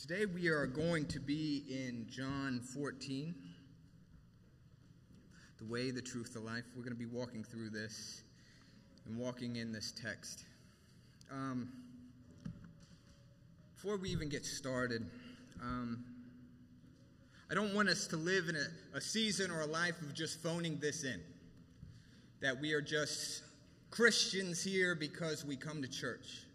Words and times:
Today 0.00 0.24
we 0.24 0.48
are 0.48 0.66
going 0.66 1.04
to 1.08 1.20
be 1.20 1.62
in 1.68 2.06
John 2.08 2.60
14, 2.72 3.34
the 5.58 5.64
way, 5.66 5.90
the 5.90 6.00
truth, 6.00 6.32
the 6.32 6.40
life. 6.40 6.64
We're 6.74 6.82
going 6.82 6.96
to 6.96 6.98
be 6.98 7.04
walking 7.04 7.44
through 7.44 7.68
this 7.68 8.22
and 9.04 9.18
walking 9.18 9.56
in 9.56 9.72
this 9.72 9.92
text. 9.92 10.44
Um, 11.30 11.68
before 13.76 13.98
we 13.98 14.08
even 14.08 14.30
get 14.30 14.46
started, 14.46 15.04
um, 15.60 16.02
I 17.50 17.54
don't 17.54 17.74
want 17.74 17.90
us 17.90 18.06
to 18.06 18.16
live 18.16 18.48
in 18.48 18.56
a, 18.56 18.96
a 18.96 19.02
season 19.02 19.50
or 19.50 19.60
a 19.60 19.66
life 19.66 20.00
of 20.00 20.14
just 20.14 20.42
phoning 20.42 20.78
this 20.80 21.04
in. 21.04 21.20
That 22.40 22.58
we 22.58 22.72
are 22.72 22.80
just 22.80 23.42
Christians 23.90 24.64
here 24.64 24.94
because 24.94 25.44
we 25.44 25.56
come 25.56 25.82
to 25.82 25.88
church. 25.88 26.46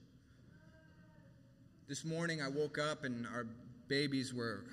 This 1.87 2.03
morning 2.03 2.41
I 2.41 2.47
woke 2.47 2.79
up 2.79 3.03
and 3.03 3.27
our 3.27 3.45
babies 3.87 4.33
were 4.33 4.63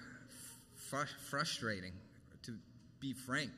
fr- 0.88 1.04
frustrating, 1.28 1.92
to 2.44 2.54
be 3.00 3.12
frank. 3.12 3.50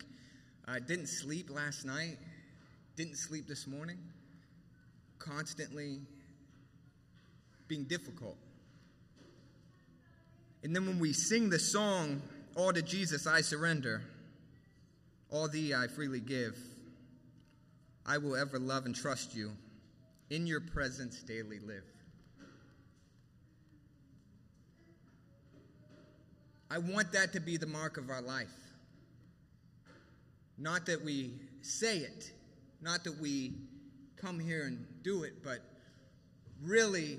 I 0.67 0.81
didn't 0.81 1.07
sleep 1.07 1.51
last 1.51 1.85
night, 1.85 2.19
didn't 2.97 3.17
sleep 3.17 3.47
this 3.47 3.69
morning, 3.69 3.99
constantly 5.21 6.01
being 7.69 7.85
difficult. 7.85 8.37
And 10.65 10.75
then 10.75 10.85
when 10.85 10.99
we 10.99 11.13
sing 11.13 11.49
the 11.49 11.61
song, 11.61 12.23
All 12.57 12.73
to 12.73 12.83
Jesus 12.83 13.25
I 13.29 13.41
surrender, 13.41 14.03
all 15.31 15.47
thee 15.47 15.75
I 15.75 15.87
freely 15.87 16.21
give, 16.21 16.59
I 18.05 18.19
will 18.19 18.35
ever 18.35 18.59
love 18.59 18.85
and 18.85 18.97
trust 18.97 19.33
you, 19.33 19.53
in 20.29 20.45
your 20.45 20.61
presence 20.61 21.23
daily 21.23 21.61
live. 21.61 21.94
I 26.71 26.79
want 26.79 27.13
that 27.13 27.33
to 27.35 27.41
be 27.41 27.57
the 27.57 27.67
mark 27.67 27.97
of 27.97 28.11
our 28.11 28.23
life. 28.23 28.49
Not 30.57 30.87
that 30.87 31.05
we 31.05 31.33
say 31.63 31.99
it, 31.99 32.31
not 32.81 33.05
that 33.05 33.21
we 33.21 33.55
come 34.17 34.39
here 34.39 34.65
and 34.65 34.87
do 35.03 35.25
it, 35.25 35.43
but 35.43 35.59
really 36.63 37.19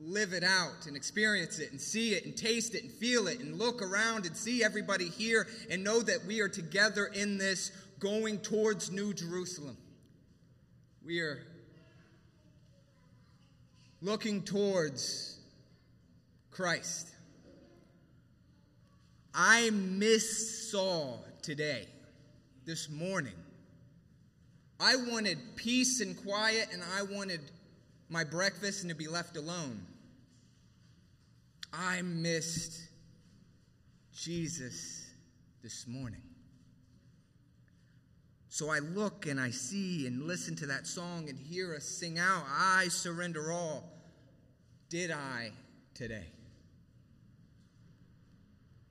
live 0.00 0.32
it 0.32 0.44
out 0.44 0.86
and 0.86 0.96
experience 0.96 1.58
it 1.58 1.70
and 1.70 1.80
see 1.80 2.10
it 2.10 2.24
and 2.24 2.36
taste 2.36 2.74
it 2.74 2.82
and 2.82 2.92
feel 2.92 3.26
it 3.26 3.40
and 3.40 3.58
look 3.58 3.80
around 3.80 4.26
and 4.26 4.36
see 4.36 4.62
everybody 4.62 5.08
here 5.08 5.46
and 5.70 5.82
know 5.82 6.00
that 6.02 6.24
we 6.26 6.40
are 6.40 6.48
together 6.48 7.06
in 7.06 7.38
this 7.38 7.70
going 8.00 8.38
towards 8.38 8.90
New 8.90 9.14
Jerusalem. 9.14 9.76
We 11.04 11.20
are 11.20 11.42
looking 14.02 14.42
towards 14.42 15.38
Christ. 16.50 17.13
I 19.34 19.70
miss 19.70 20.70
Saul 20.70 21.24
today, 21.42 21.88
this 22.64 22.88
morning. 22.88 23.34
I 24.78 24.94
wanted 24.94 25.38
peace 25.56 26.00
and 26.00 26.16
quiet, 26.16 26.68
and 26.72 26.82
I 26.96 27.02
wanted 27.02 27.40
my 28.08 28.22
breakfast 28.22 28.82
and 28.82 28.90
to 28.90 28.96
be 28.96 29.08
left 29.08 29.36
alone. 29.36 29.84
I 31.72 32.02
missed 32.02 32.80
Jesus 34.14 35.10
this 35.62 35.88
morning. 35.88 36.22
So 38.48 38.70
I 38.70 38.78
look 38.78 39.26
and 39.26 39.40
I 39.40 39.50
see 39.50 40.06
and 40.06 40.22
listen 40.28 40.54
to 40.56 40.66
that 40.66 40.86
song 40.86 41.28
and 41.28 41.36
hear 41.36 41.74
us 41.74 41.84
sing 41.84 42.20
out, 42.20 42.44
I 42.48 42.86
surrender 42.86 43.50
all. 43.50 43.82
Did 44.88 45.10
I 45.10 45.50
today? 45.92 46.33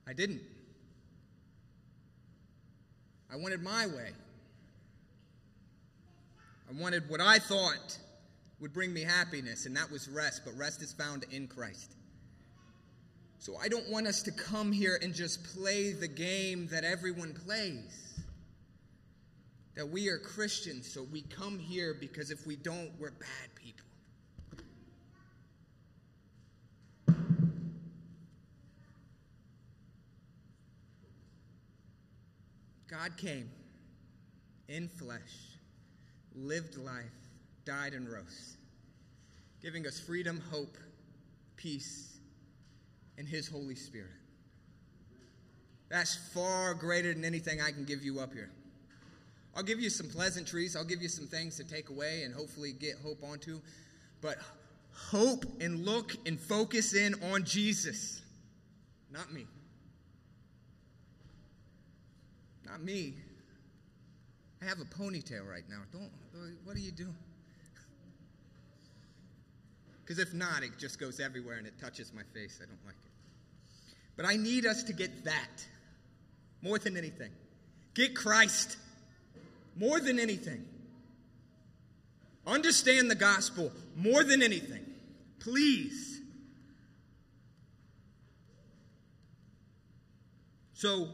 I 0.06 0.12
didn't. 0.12 0.42
I 3.32 3.36
wanted 3.36 3.62
my 3.62 3.86
way. 3.86 4.10
I 6.68 6.80
wanted 6.80 7.08
what 7.08 7.20
I 7.20 7.38
thought 7.38 7.98
would 8.60 8.72
bring 8.72 8.92
me 8.92 9.02
happiness, 9.02 9.66
and 9.66 9.76
that 9.76 9.90
was 9.90 10.08
rest, 10.08 10.42
but 10.44 10.56
rest 10.56 10.82
is 10.82 10.92
found 10.92 11.24
in 11.30 11.46
Christ. 11.46 11.96
So 13.38 13.56
I 13.56 13.68
don't 13.68 13.90
want 13.90 14.06
us 14.06 14.22
to 14.22 14.32
come 14.32 14.72
here 14.72 14.98
and 15.02 15.12
just 15.12 15.44
play 15.54 15.92
the 15.92 16.08
game 16.08 16.68
that 16.70 16.84
everyone 16.84 17.34
plays. 17.34 18.22
That 19.74 19.88
we 19.88 20.08
are 20.08 20.18
Christians, 20.18 20.90
so 20.90 21.06
we 21.12 21.22
come 21.22 21.58
here 21.58 21.94
because 21.98 22.30
if 22.30 22.46
we 22.46 22.56
don't, 22.56 22.90
we're 22.98 23.10
bad 23.10 23.53
God 32.94 33.16
came 33.16 33.50
in 34.68 34.88
flesh, 34.88 35.58
lived 36.36 36.76
life, 36.76 37.04
died, 37.64 37.92
and 37.92 38.08
rose, 38.08 38.56
giving 39.60 39.84
us 39.84 39.98
freedom, 39.98 40.40
hope, 40.52 40.76
peace, 41.56 42.18
and 43.18 43.26
His 43.26 43.48
Holy 43.48 43.74
Spirit. 43.74 44.12
That's 45.88 46.14
far 46.32 46.74
greater 46.74 47.12
than 47.12 47.24
anything 47.24 47.60
I 47.60 47.72
can 47.72 47.84
give 47.84 48.04
you 48.04 48.20
up 48.20 48.32
here. 48.32 48.50
I'll 49.56 49.64
give 49.64 49.80
you 49.80 49.90
some 49.90 50.08
pleasantries, 50.08 50.76
I'll 50.76 50.84
give 50.84 51.02
you 51.02 51.08
some 51.08 51.26
things 51.26 51.56
to 51.56 51.64
take 51.64 51.88
away 51.88 52.22
and 52.22 52.32
hopefully 52.32 52.72
get 52.72 52.94
hope 53.02 53.24
onto, 53.24 53.60
but 54.20 54.38
hope 54.92 55.44
and 55.60 55.84
look 55.84 56.14
and 56.26 56.38
focus 56.38 56.94
in 56.94 57.14
on 57.32 57.42
Jesus, 57.42 58.22
not 59.10 59.32
me. 59.32 59.46
Not 62.74 62.82
me. 62.82 63.14
I 64.60 64.64
have 64.64 64.80
a 64.80 64.84
ponytail 64.84 65.48
right 65.48 65.62
now. 65.70 65.82
Don't, 65.92 66.10
what 66.64 66.74
are 66.74 66.80
you 66.80 66.90
doing? 66.90 67.14
Because 70.04 70.18
if 70.18 70.34
not, 70.34 70.64
it 70.64 70.72
just 70.76 70.98
goes 70.98 71.20
everywhere 71.20 71.56
and 71.56 71.68
it 71.68 71.78
touches 71.80 72.12
my 72.12 72.24
face. 72.34 72.60
I 72.60 72.66
don't 72.66 72.84
like 72.84 72.96
it. 73.06 73.12
But 74.16 74.26
I 74.26 74.36
need 74.36 74.66
us 74.66 74.82
to 74.82 74.92
get 74.92 75.24
that 75.24 75.64
more 76.62 76.80
than 76.80 76.96
anything. 76.96 77.30
Get 77.94 78.16
Christ 78.16 78.76
more 79.76 80.00
than 80.00 80.18
anything. 80.18 80.64
Understand 82.44 83.08
the 83.08 83.14
gospel 83.14 83.70
more 83.96 84.24
than 84.24 84.42
anything. 84.42 84.84
Please. 85.38 86.20
So, 90.74 91.08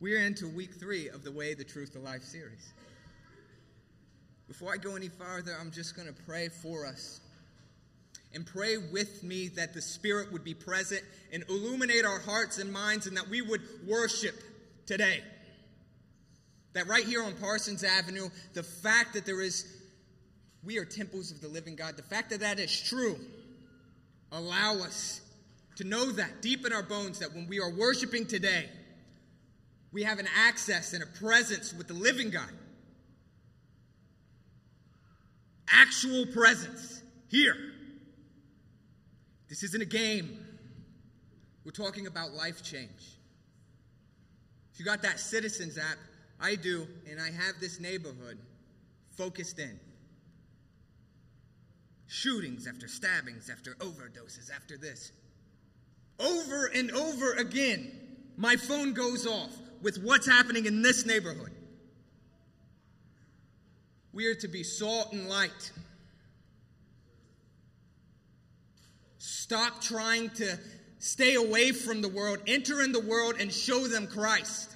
we're 0.00 0.24
into 0.24 0.46
week 0.48 0.74
three 0.74 1.08
of 1.08 1.24
the 1.24 1.32
Way, 1.32 1.54
the 1.54 1.64
Truth, 1.64 1.92
the 1.92 1.98
Life 1.98 2.22
series. 2.22 2.72
Before 4.46 4.72
I 4.72 4.76
go 4.76 4.94
any 4.94 5.08
farther, 5.08 5.56
I'm 5.60 5.72
just 5.72 5.96
going 5.96 6.06
to 6.06 6.14
pray 6.22 6.48
for 6.48 6.86
us. 6.86 7.20
And 8.32 8.46
pray 8.46 8.76
with 8.76 9.24
me 9.24 9.48
that 9.48 9.74
the 9.74 9.82
Spirit 9.82 10.32
would 10.32 10.44
be 10.44 10.54
present 10.54 11.02
and 11.32 11.44
illuminate 11.48 12.04
our 12.04 12.20
hearts 12.20 12.58
and 12.58 12.72
minds 12.72 13.06
and 13.06 13.16
that 13.16 13.28
we 13.28 13.42
would 13.42 13.62
worship 13.88 14.36
today. 14.86 15.20
That 16.74 16.86
right 16.86 17.04
here 17.04 17.24
on 17.24 17.34
Parsons 17.34 17.82
Avenue, 17.82 18.28
the 18.54 18.62
fact 18.62 19.14
that 19.14 19.26
there 19.26 19.40
is, 19.40 19.66
we 20.62 20.78
are 20.78 20.84
temples 20.84 21.32
of 21.32 21.40
the 21.40 21.48
living 21.48 21.74
God, 21.74 21.96
the 21.96 22.02
fact 22.02 22.30
that 22.30 22.40
that 22.40 22.60
is 22.60 22.80
true, 22.80 23.18
allow 24.30 24.74
us 24.74 25.22
to 25.76 25.84
know 25.84 26.12
that 26.12 26.40
deep 26.40 26.64
in 26.66 26.72
our 26.72 26.82
bones 26.84 27.18
that 27.18 27.34
when 27.34 27.48
we 27.48 27.58
are 27.58 27.70
worshiping 27.70 28.26
today, 28.26 28.68
we 29.92 30.02
have 30.02 30.18
an 30.18 30.28
access 30.36 30.92
and 30.92 31.02
a 31.02 31.06
presence 31.06 31.72
with 31.72 31.88
the 31.88 31.94
living 31.94 32.30
God. 32.30 32.50
Actual 35.70 36.26
presence 36.26 37.02
here. 37.28 37.56
This 39.48 39.62
isn't 39.62 39.82
a 39.82 39.86
game. 39.86 40.44
We're 41.64 41.72
talking 41.72 42.06
about 42.06 42.32
life 42.32 42.62
change. 42.62 43.18
If 44.72 44.78
you 44.78 44.84
got 44.84 45.02
that 45.02 45.18
Citizens 45.18 45.78
app, 45.78 45.98
I 46.40 46.54
do, 46.54 46.86
and 47.10 47.20
I 47.20 47.30
have 47.30 47.58
this 47.60 47.80
neighborhood 47.80 48.38
focused 49.16 49.58
in. 49.58 49.78
Shootings 52.06 52.66
after 52.66 52.88
stabbings, 52.88 53.50
after 53.50 53.74
overdoses, 53.76 54.50
after 54.54 54.78
this. 54.78 55.12
Over 56.20 56.66
and 56.66 56.90
over 56.92 57.32
again, 57.34 57.92
my 58.36 58.56
phone 58.56 58.92
goes 58.92 59.26
off 59.26 59.56
with 59.82 60.02
what's 60.02 60.26
happening 60.26 60.66
in 60.66 60.82
this 60.82 61.06
neighborhood. 61.06 61.52
We 64.12 64.26
are 64.26 64.34
to 64.36 64.48
be 64.48 64.62
salt 64.62 65.12
and 65.12 65.28
light. 65.28 65.72
Stop 69.18 69.80
trying 69.80 70.30
to 70.30 70.58
stay 70.98 71.34
away 71.34 71.72
from 71.72 72.02
the 72.02 72.08
world, 72.08 72.38
enter 72.46 72.82
in 72.82 72.92
the 72.92 73.00
world, 73.00 73.36
and 73.38 73.52
show 73.52 73.86
them 73.86 74.06
Christ. 74.06 74.70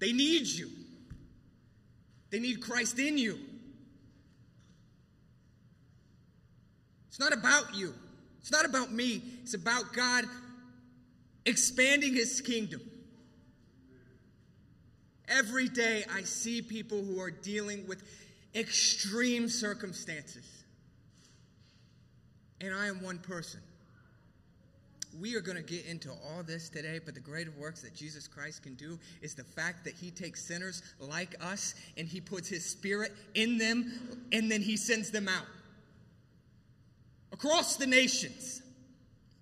They 0.00 0.12
need 0.12 0.46
you, 0.46 0.68
they 2.30 2.40
need 2.40 2.60
Christ 2.60 2.98
in 2.98 3.18
you. 3.18 3.38
It's 7.08 7.20
not 7.20 7.32
about 7.32 7.74
you, 7.74 7.94
It's 8.40 8.50
not 8.50 8.64
about 8.64 8.90
me, 8.92 9.22
it's 9.42 9.54
about 9.54 9.92
God 9.92 10.24
expanding 11.44 12.14
his 12.14 12.40
kingdom. 12.40 12.80
Every 15.28 15.68
day 15.68 16.04
I 16.12 16.22
see 16.22 16.62
people 16.62 17.02
who 17.02 17.20
are 17.20 17.30
dealing 17.30 17.86
with 17.86 18.02
extreme 18.54 19.48
circumstances. 19.48 20.46
And 22.60 22.74
I 22.74 22.86
am 22.86 23.02
one 23.02 23.18
person. 23.18 23.60
We 25.20 25.36
are 25.36 25.40
going 25.40 25.56
to 25.56 25.62
get 25.62 25.84
into 25.86 26.10
all 26.10 26.42
this 26.42 26.70
today, 26.70 26.98
but 27.04 27.14
the 27.14 27.20
greater 27.20 27.52
works 27.58 27.82
that 27.82 27.94
Jesus 27.94 28.26
Christ 28.26 28.62
can 28.62 28.74
do 28.74 28.98
is 29.20 29.34
the 29.34 29.44
fact 29.44 29.84
that 29.84 29.94
he 29.94 30.10
takes 30.10 30.42
sinners 30.42 30.82
like 30.98 31.34
us 31.40 31.74
and 31.98 32.08
he 32.08 32.20
puts 32.20 32.48
his 32.48 32.64
spirit 32.64 33.12
in 33.34 33.58
them 33.58 33.92
and 34.32 34.50
then 34.50 34.62
he 34.62 34.76
sends 34.76 35.10
them 35.10 35.28
out 35.28 35.46
across 37.32 37.76
the 37.76 37.86
nations, 37.86 38.62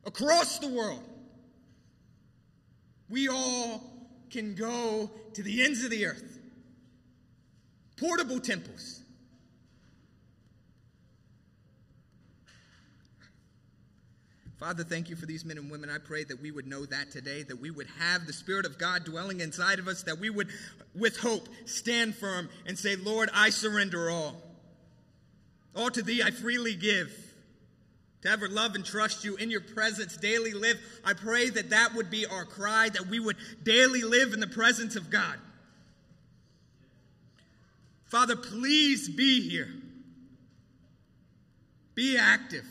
across 0.07 0.59
the 0.59 0.69
world. 0.69 1.05
We 3.11 3.29
all 3.29 3.83
can 4.31 4.55
go 4.55 5.11
to 5.35 5.43
the 5.43 5.65
ends 5.65 5.85
of 5.85 5.91
the 5.91 6.07
earth. 6.07 6.39
Portable 7.97 8.41
temples. 8.41 9.03
Father, 14.61 14.85
thank 14.85 15.09
you 15.09 15.17
for 15.17 15.25
these 15.25 15.45
men 15.45 15.57
and 15.57 15.71
women. 15.71 15.89
I 15.89 15.97
pray 15.97 16.23
that 16.25 16.41
we 16.41 16.51
would 16.51 16.67
know 16.67 16.85
that 16.85 17.11
today, 17.11 17.43
that 17.45 17.61
we 17.61 17.71
would 17.71 17.87
have 17.99 18.27
the 18.27 18.33
Spirit 18.33 18.67
of 18.67 18.79
God 18.79 19.05
dwelling 19.05 19.41
inside 19.41 19.79
of 19.79 19.89
us, 19.89 20.03
that 20.03 20.19
we 20.19 20.29
would, 20.29 20.49
with 20.95 21.17
hope, 21.17 21.49
stand 21.65 22.15
firm 22.15 22.51
and 22.67 22.79
say, 22.79 22.95
Lord, 22.95 23.31
I 23.35 23.49
surrender 23.49 24.11
all. 24.11 24.37
All 25.75 25.91
to 25.91 26.03
thee 26.03 26.23
I 26.23 26.31
freely 26.31 26.75
give. 26.75 27.30
To 28.23 28.29
ever 28.29 28.49
love 28.49 28.75
and 28.75 28.85
trust 28.85 29.25
you 29.25 29.37
in 29.37 29.51
your 29.51 29.63
presence, 29.63 30.17
daily 30.17 30.53
live. 30.53 30.79
I 31.05 31.15
pray 31.15 31.49
that 31.51 31.71
that 31.71 31.95
would 31.95 32.11
be 32.11 32.27
our 32.27 32.45
cry, 32.45 32.91
that 32.91 33.07
we 33.07 33.19
would 33.19 33.37
daily 33.63 34.03
live 34.03 34.35
in 34.35 34.41
the 34.41 34.47
presence 34.47 34.95
of 34.95 35.09
God. 35.09 35.39
Father, 38.05 38.37
please 38.37 39.09
be 39.09 39.49
here. 39.49 39.69
Be 41.95 42.19
active. 42.19 42.67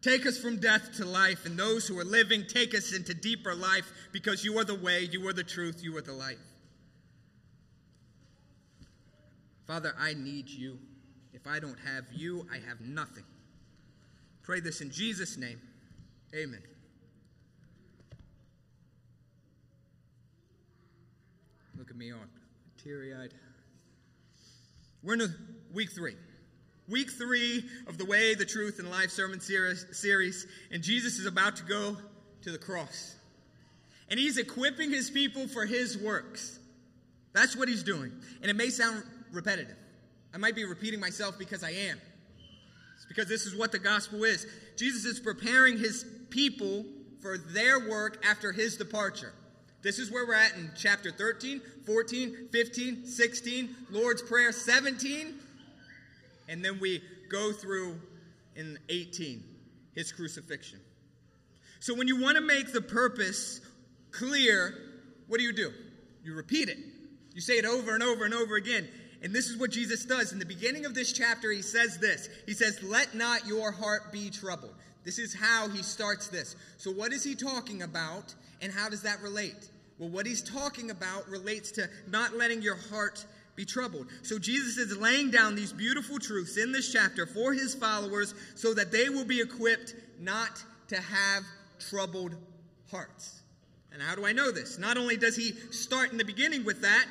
Take 0.00 0.26
us 0.26 0.38
from 0.38 0.58
death 0.58 0.94
to 0.96 1.04
life, 1.04 1.46
and 1.46 1.56
those 1.56 1.86
who 1.86 1.98
are 1.98 2.04
living, 2.04 2.44
take 2.46 2.74
us 2.74 2.92
into 2.92 3.14
deeper 3.14 3.54
life 3.54 3.92
because 4.10 4.44
you 4.44 4.58
are 4.58 4.64
the 4.64 4.74
way, 4.74 5.08
you 5.10 5.26
are 5.28 5.32
the 5.32 5.44
truth, 5.44 5.82
you 5.82 5.96
are 5.96 6.02
the 6.02 6.12
life. 6.12 6.38
Father, 9.66 9.94
I 9.98 10.14
need 10.14 10.48
you. 10.48 10.78
If 11.32 11.46
I 11.46 11.60
don't 11.60 11.78
have 11.78 12.04
you, 12.12 12.46
I 12.52 12.56
have 12.68 12.80
nothing. 12.80 13.24
Pray 14.42 14.60
this 14.60 14.80
in 14.80 14.90
Jesus' 14.90 15.36
name. 15.36 15.60
Amen. 16.34 16.62
Look 21.78 21.90
at 21.90 21.96
me 21.96 22.12
on 22.12 22.28
teary 22.82 23.14
eyed. 23.14 23.34
We're 25.02 25.14
in 25.14 25.34
week 25.72 25.90
three. 25.92 26.14
Week 26.88 27.10
three 27.10 27.64
of 27.86 27.98
the 27.98 28.04
Way, 28.04 28.34
the 28.34 28.44
Truth, 28.44 28.78
and 28.78 28.90
Life 28.90 29.10
sermon 29.10 29.40
series, 29.40 30.46
and 30.70 30.82
Jesus 30.82 31.18
is 31.18 31.26
about 31.26 31.56
to 31.56 31.64
go 31.64 31.96
to 32.42 32.50
the 32.50 32.58
cross. 32.58 33.14
And 34.08 34.18
he's 34.18 34.36
equipping 34.36 34.90
his 34.90 35.08
people 35.08 35.46
for 35.46 35.64
his 35.64 35.96
works. 35.96 36.58
That's 37.32 37.56
what 37.56 37.68
he's 37.68 37.82
doing. 37.82 38.12
And 38.42 38.50
it 38.50 38.54
may 38.54 38.68
sound 38.68 39.04
repetitive. 39.32 39.76
I 40.34 40.38
might 40.38 40.54
be 40.54 40.64
repeating 40.64 41.00
myself 41.00 41.38
because 41.38 41.62
I 41.62 41.70
am. 41.70 42.00
Because 43.12 43.28
this 43.28 43.44
is 43.44 43.54
what 43.54 43.72
the 43.72 43.78
gospel 43.78 44.24
is. 44.24 44.46
Jesus 44.78 45.04
is 45.04 45.20
preparing 45.20 45.76
his 45.76 46.06
people 46.30 46.86
for 47.20 47.36
their 47.36 47.78
work 47.90 48.24
after 48.26 48.52
his 48.52 48.78
departure. 48.78 49.34
This 49.82 49.98
is 49.98 50.10
where 50.10 50.26
we're 50.26 50.32
at 50.32 50.54
in 50.54 50.70
chapter 50.74 51.10
13, 51.10 51.60
14, 51.84 52.48
15, 52.50 53.04
16, 53.04 53.76
Lord's 53.90 54.22
Prayer 54.22 54.50
17, 54.50 55.34
and 56.48 56.64
then 56.64 56.80
we 56.80 57.02
go 57.30 57.52
through 57.52 58.00
in 58.56 58.78
18, 58.88 59.44
his 59.94 60.10
crucifixion. 60.10 60.80
So 61.80 61.94
when 61.94 62.08
you 62.08 62.18
want 62.18 62.36
to 62.36 62.42
make 62.42 62.72
the 62.72 62.80
purpose 62.80 63.60
clear, 64.10 64.74
what 65.26 65.36
do 65.36 65.44
you 65.44 65.52
do? 65.52 65.70
You 66.24 66.34
repeat 66.34 66.70
it. 66.70 66.78
You 67.34 67.42
say 67.42 67.58
it 67.58 67.66
over 67.66 67.92
and 67.92 68.02
over 68.02 68.24
and 68.24 68.32
over 68.32 68.56
again. 68.56 68.88
And 69.22 69.32
this 69.32 69.48
is 69.48 69.56
what 69.56 69.70
Jesus 69.70 70.04
does. 70.04 70.32
In 70.32 70.38
the 70.40 70.46
beginning 70.46 70.84
of 70.84 70.94
this 70.94 71.12
chapter, 71.12 71.50
he 71.52 71.62
says 71.62 71.98
this 71.98 72.28
He 72.46 72.54
says, 72.54 72.82
Let 72.82 73.14
not 73.14 73.46
your 73.46 73.70
heart 73.70 74.12
be 74.12 74.30
troubled. 74.30 74.74
This 75.04 75.18
is 75.18 75.34
how 75.34 75.68
he 75.68 75.82
starts 75.82 76.28
this. 76.28 76.56
So, 76.76 76.90
what 76.90 77.12
is 77.12 77.24
he 77.24 77.34
talking 77.34 77.82
about, 77.82 78.34
and 78.60 78.72
how 78.72 78.88
does 78.88 79.02
that 79.02 79.20
relate? 79.20 79.70
Well, 79.98 80.08
what 80.08 80.26
he's 80.26 80.42
talking 80.42 80.90
about 80.90 81.28
relates 81.28 81.70
to 81.72 81.88
not 82.08 82.36
letting 82.36 82.62
your 82.62 82.76
heart 82.76 83.24
be 83.54 83.64
troubled. 83.64 84.08
So, 84.22 84.38
Jesus 84.38 84.76
is 84.76 84.96
laying 84.96 85.30
down 85.30 85.54
these 85.54 85.72
beautiful 85.72 86.18
truths 86.18 86.56
in 86.56 86.72
this 86.72 86.92
chapter 86.92 87.26
for 87.26 87.52
his 87.52 87.74
followers 87.74 88.34
so 88.56 88.74
that 88.74 88.90
they 88.90 89.08
will 89.08 89.24
be 89.24 89.40
equipped 89.40 89.94
not 90.18 90.62
to 90.88 90.96
have 91.00 91.44
troubled 91.78 92.34
hearts. 92.90 93.42
And 93.92 94.00
how 94.00 94.14
do 94.14 94.24
I 94.24 94.32
know 94.32 94.50
this? 94.50 94.78
Not 94.78 94.96
only 94.96 95.16
does 95.16 95.36
he 95.36 95.52
start 95.70 96.12
in 96.12 96.18
the 96.18 96.24
beginning 96.24 96.64
with 96.64 96.80
that, 96.82 97.06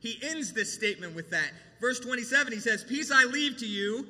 he 0.00 0.18
ends 0.22 0.52
this 0.52 0.72
statement 0.72 1.14
with 1.14 1.30
that. 1.30 1.50
Verse 1.80 2.00
27, 2.00 2.52
he 2.52 2.58
says, 2.58 2.84
Peace 2.84 3.10
I 3.10 3.24
leave 3.24 3.56
to 3.58 3.66
you, 3.66 4.06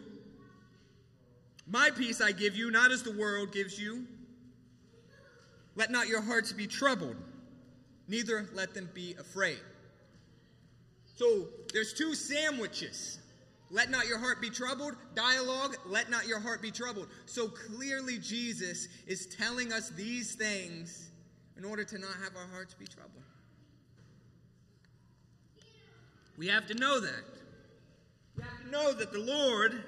my 1.66 1.90
peace 1.90 2.20
I 2.20 2.32
give 2.32 2.56
you, 2.56 2.70
not 2.70 2.90
as 2.90 3.02
the 3.02 3.12
world 3.12 3.52
gives 3.52 3.78
you. 3.78 4.06
Let 5.76 5.90
not 5.90 6.08
your 6.08 6.20
hearts 6.20 6.52
be 6.52 6.66
troubled, 6.66 7.16
neither 8.08 8.48
let 8.54 8.74
them 8.74 8.88
be 8.94 9.14
afraid. 9.18 9.60
So 11.16 11.48
there's 11.72 11.92
two 11.92 12.14
sandwiches. 12.14 13.18
Let 13.70 13.88
not 13.88 14.08
your 14.08 14.18
heart 14.18 14.40
be 14.40 14.50
troubled. 14.50 14.96
Dialogue, 15.14 15.76
let 15.86 16.10
not 16.10 16.26
your 16.26 16.40
heart 16.40 16.60
be 16.60 16.72
troubled. 16.72 17.06
So 17.26 17.46
clearly, 17.46 18.18
Jesus 18.18 18.88
is 19.06 19.26
telling 19.26 19.72
us 19.72 19.90
these 19.90 20.34
things 20.34 21.10
in 21.56 21.64
order 21.64 21.84
to 21.84 21.98
not 21.98 22.14
have 22.24 22.34
our 22.36 22.48
hearts 22.52 22.74
be 22.74 22.86
troubled. 22.86 23.22
We 26.40 26.46
have 26.46 26.66
to 26.68 26.74
know 26.74 27.00
that. 27.00 27.24
We 28.34 28.42
have 28.42 28.64
to 28.64 28.70
know 28.70 28.94
that 28.94 29.12
the 29.12 29.18
Lord 29.18 29.84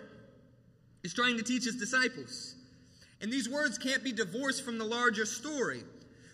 is 1.03 1.15
trying 1.15 1.39
to 1.39 1.43
teach 1.43 1.65
his 1.65 1.77
disciples. 1.77 2.57
And 3.23 3.33
these 3.33 3.49
words 3.49 3.79
can't 3.79 4.05
be 4.05 4.13
divorced 4.13 4.63
from 4.63 4.77
the 4.77 4.85
larger 4.85 5.25
story. 5.25 5.83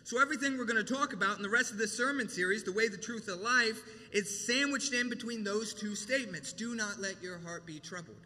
So, 0.03 0.21
everything 0.21 0.59
we're 0.59 0.65
going 0.65 0.85
to 0.85 0.93
talk 0.93 1.13
about 1.13 1.37
in 1.37 1.45
the 1.45 1.49
rest 1.49 1.71
of 1.71 1.79
this 1.79 1.97
sermon 1.97 2.29
series, 2.29 2.65
the 2.65 2.73
way, 2.73 2.89
the 2.89 2.97
truth, 2.97 3.27
the 3.27 3.37
life, 3.37 3.81
is 4.11 4.45
sandwiched 4.45 4.93
in 4.93 5.09
between 5.09 5.45
those 5.45 5.73
two 5.73 5.95
statements. 5.95 6.53
Do 6.53 6.75
not 6.75 6.99
let 6.99 7.23
your 7.23 7.39
heart 7.39 7.65
be 7.65 7.79
troubled. 7.79 8.17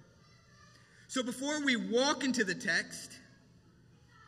So, 1.08 1.22
before 1.22 1.62
we 1.62 1.76
walk 1.76 2.24
into 2.24 2.42
the 2.42 2.54
text 2.54 3.18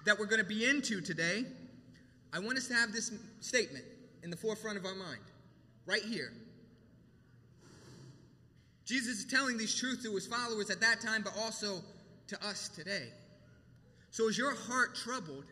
that 0.05 0.19
we're 0.19 0.27
going 0.27 0.43
to 0.43 0.47
be 0.47 0.69
into 0.69 1.01
today, 1.01 1.45
I 2.31 2.41
want 2.41 2.59
us 2.59 2.69
to 2.69 2.75
have 2.75 2.93
this 2.93 3.11
statement 3.41 3.87
in 4.23 4.29
the 4.29 4.37
forefront 4.37 4.77
of 4.77 4.85
our 4.85 4.97
mind, 4.97 5.23
right 5.87 6.03
here. 6.03 6.31
Jesus 8.85 9.21
is 9.21 9.25
telling 9.25 9.57
these 9.57 9.75
truths 9.75 10.03
to 10.05 10.15
his 10.15 10.27
followers 10.27 10.71
at 10.71 10.81
that 10.81 11.01
time, 11.01 11.23
but 11.23 11.35
also 11.39 11.81
to 12.29 12.47
us 12.47 12.69
today. 12.69 13.09
So, 14.11 14.29
is 14.29 14.37
your 14.37 14.55
heart 14.55 14.95
troubled? 14.95 15.45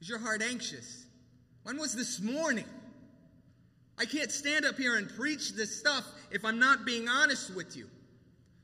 Is 0.00 0.08
your 0.08 0.18
heart 0.18 0.42
anxious? 0.42 1.06
When 1.62 1.78
was 1.78 1.94
this 1.94 2.20
morning? 2.20 2.66
I 3.98 4.04
can't 4.04 4.30
stand 4.30 4.64
up 4.64 4.76
here 4.76 4.96
and 4.96 5.08
preach 5.08 5.54
this 5.54 5.76
stuff 5.76 6.04
if 6.30 6.44
I'm 6.44 6.58
not 6.58 6.84
being 6.84 7.08
honest 7.08 7.54
with 7.54 7.76
you. 7.76 7.88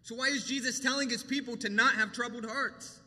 So, 0.03 0.15
why 0.17 0.27
is 0.27 0.45
Jesus 0.45 0.81
telling 0.81 1.09
his 1.09 1.23
people 1.23 1.57
to 1.59 1.69
not 1.69 1.95
have 1.95 2.13
troubled 2.13 2.45
hearts? 2.45 3.01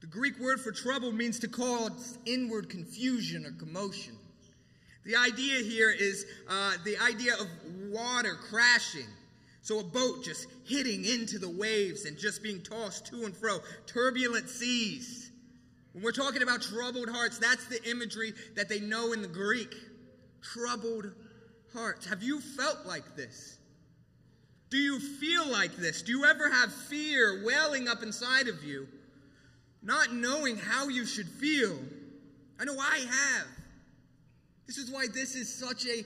The 0.00 0.06
Greek 0.08 0.38
word 0.38 0.60
for 0.60 0.72
trouble 0.72 1.12
means 1.12 1.38
to 1.40 1.48
cause 1.48 2.18
inward 2.26 2.68
confusion 2.68 3.46
or 3.46 3.52
commotion. 3.52 4.16
The 5.04 5.16
idea 5.16 5.62
here 5.62 5.90
is 5.90 6.26
uh, 6.48 6.74
the 6.84 6.96
idea 6.98 7.34
of 7.34 7.48
water 7.90 8.34
crashing. 8.34 9.06
So 9.62 9.78
a 9.78 9.84
boat 9.84 10.24
just 10.24 10.46
hitting 10.64 11.04
into 11.04 11.38
the 11.38 11.48
waves 11.48 12.04
and 12.04 12.18
just 12.18 12.42
being 12.42 12.62
tossed 12.62 13.06
to 13.06 13.24
and 13.24 13.36
fro, 13.36 13.58
turbulent 13.86 14.48
seas. 14.48 15.30
When 15.92 16.02
we're 16.02 16.12
talking 16.12 16.42
about 16.42 16.62
troubled 16.62 17.08
hearts, 17.08 17.38
that's 17.38 17.66
the 17.66 17.82
imagery 17.88 18.32
that 18.56 18.68
they 18.68 18.80
know 18.80 19.12
in 19.12 19.22
the 19.22 19.28
Greek. 19.28 19.74
Troubled 20.42 21.12
hearts. 21.72 22.06
Have 22.06 22.22
you 22.22 22.40
felt 22.40 22.86
like 22.86 23.16
this? 23.16 23.58
Do 24.70 24.78
you 24.78 24.98
feel 24.98 25.46
like 25.46 25.76
this? 25.76 26.02
Do 26.02 26.12
you 26.12 26.24
ever 26.24 26.50
have 26.50 26.72
fear 26.72 27.44
welling 27.44 27.88
up 27.88 28.02
inside 28.02 28.48
of 28.48 28.64
you, 28.64 28.88
not 29.82 30.14
knowing 30.14 30.56
how 30.56 30.88
you 30.88 31.04
should 31.04 31.28
feel? 31.28 31.78
I 32.58 32.64
know 32.64 32.78
I 32.78 33.06
have. 33.08 33.46
This 34.66 34.78
is 34.78 34.90
why 34.90 35.06
this 35.12 35.34
is 35.34 35.52
such 35.52 35.86
a 35.86 36.04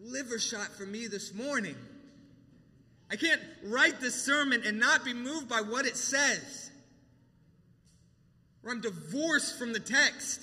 liver 0.00 0.38
shot 0.38 0.68
for 0.76 0.86
me 0.86 1.06
this 1.06 1.34
morning. 1.34 1.76
I 3.10 3.16
can't 3.16 3.40
write 3.64 4.00
this 4.00 4.14
sermon 4.24 4.62
and 4.64 4.78
not 4.78 5.04
be 5.04 5.14
moved 5.14 5.48
by 5.48 5.60
what 5.60 5.86
it 5.86 5.96
says. 5.96 6.70
or 8.62 8.72
I'm 8.72 8.80
divorced 8.80 9.58
from 9.58 9.72
the 9.72 9.80
text. 9.80 10.40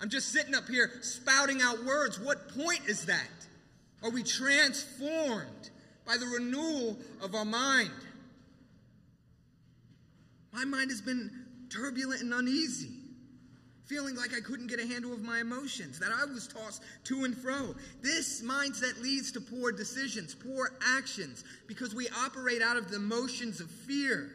I'm 0.00 0.10
just 0.10 0.32
sitting 0.32 0.54
up 0.54 0.68
here 0.68 0.90
spouting 1.00 1.62
out 1.62 1.82
words. 1.84 2.20
What 2.20 2.50
point 2.54 2.82
is 2.86 3.06
that? 3.06 3.28
Are 4.02 4.10
we 4.10 4.22
transformed 4.22 5.70
by 6.06 6.18
the 6.18 6.26
renewal 6.26 6.98
of 7.22 7.34
our 7.34 7.46
mind? 7.46 7.90
My 10.52 10.64
mind 10.66 10.90
has 10.90 11.00
been 11.00 11.30
turbulent 11.70 12.20
and 12.20 12.34
uneasy, 12.34 12.92
feeling 13.86 14.16
like 14.16 14.34
I 14.34 14.40
couldn't 14.40 14.68
get 14.68 14.80
a 14.80 14.86
handle 14.86 15.12
of 15.12 15.22
my 15.22 15.40
emotions, 15.40 15.98
that 15.98 16.10
I 16.10 16.24
was 16.24 16.48
tossed 16.48 16.82
to 17.04 17.24
and 17.24 17.36
fro. 17.36 17.74
This 18.02 18.42
mindset 18.42 19.00
leads 19.02 19.32
to 19.32 19.40
poor 19.40 19.72
decisions, 19.72 20.34
poor 20.34 20.72
actions, 20.96 21.44
because 21.66 21.94
we 21.94 22.08
operate 22.24 22.62
out 22.62 22.76
of 22.76 22.90
the 22.90 22.96
emotions 22.96 23.60
of 23.60 23.70
fear. 23.70 24.30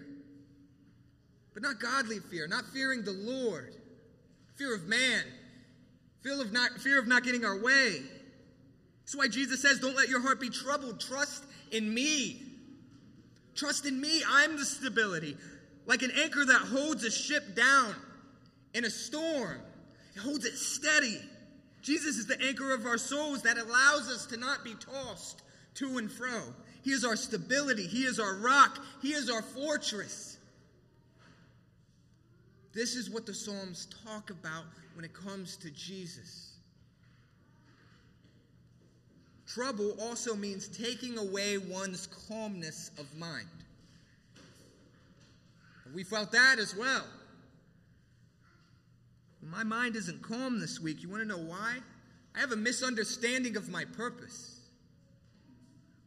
But 1.54 1.64
not 1.64 1.80
godly 1.80 2.20
fear, 2.20 2.48
not 2.48 2.66
fearing 2.68 3.04
the 3.04 3.12
Lord, 3.12 3.76
fear 4.56 4.76
of 4.76 4.88
man, 4.88 5.24
fear 6.22 6.40
of 6.40 6.52
not, 6.52 6.72
fear 6.80 7.00
of 7.00 7.08
not 7.08 7.24
getting 7.24 7.44
our 7.44 7.60
way. 7.60 8.02
That's 9.02 9.16
why 9.16 9.28
Jesus 9.28 9.62
says, 9.62 9.80
Don't 9.80 9.96
let 9.96 10.10
your 10.10 10.22
heart 10.22 10.40
be 10.40 10.50
troubled. 10.50 11.00
Trust 11.00 11.44
in 11.72 11.92
me. 11.92 12.44
Trust 13.56 13.88
in 13.88 14.00
me. 14.00 14.22
I'm 14.28 14.58
the 14.58 14.66
stability. 14.66 15.36
Like 15.88 16.04
an 16.04 16.12
anchor 16.16 16.46
that 16.46 16.62
holds 16.62 17.04
a 17.04 17.10
ship 17.10 17.56
down 17.56 17.96
in 18.74 18.86
a 18.86 18.90
storm, 18.90 19.60
it 20.16 20.20
holds 20.20 20.46
it 20.46 20.56
steady. 20.56 21.20
Jesus 21.82 22.18
is 22.18 22.28
the 22.28 22.40
anchor 22.42 22.74
of 22.74 22.86
our 22.86 22.98
souls 22.98 23.42
that 23.44 23.58
allows 23.58 24.10
us 24.10 24.26
to 24.28 24.38
not 24.38 24.64
be 24.64 24.76
tossed 24.76 25.42
to 25.76 25.98
and 25.98 26.12
fro. 26.12 26.42
He 26.82 26.92
is 26.92 27.06
our 27.06 27.16
stability, 27.16 27.88
He 27.88 28.04
is 28.04 28.20
our 28.20 28.36
rock, 28.36 28.80
He 29.02 29.10
is 29.10 29.30
our 29.30 29.42
fortress. 29.42 30.38
This 32.74 32.96
is 32.96 33.10
what 33.10 33.26
the 33.26 33.34
Psalms 33.34 33.88
talk 34.06 34.30
about 34.30 34.66
when 34.94 35.04
it 35.04 35.14
comes 35.14 35.58
to 35.58 35.72
Jesus. 35.72 36.54
Trouble 39.48 39.98
also 40.00 40.36
means 40.36 40.68
taking 40.68 41.18
away 41.18 41.58
one's 41.58 42.08
calmness 42.28 42.92
of 43.00 43.18
mind. 43.18 43.48
We 45.96 46.04
felt 46.04 46.32
that 46.34 46.60
as 46.60 46.76
well. 46.76 47.04
My 49.42 49.64
mind 49.64 49.96
isn't 49.96 50.22
calm 50.22 50.60
this 50.60 50.80
week. 50.80 51.02
You 51.02 51.10
want 51.10 51.24
to 51.24 51.28
know 51.28 51.38
why? 51.38 51.78
I 52.36 52.40
have 52.40 52.52
a 52.52 52.58
misunderstanding 52.58 53.58
of 53.58 53.70
my 53.70 53.86
purpose. 53.86 54.60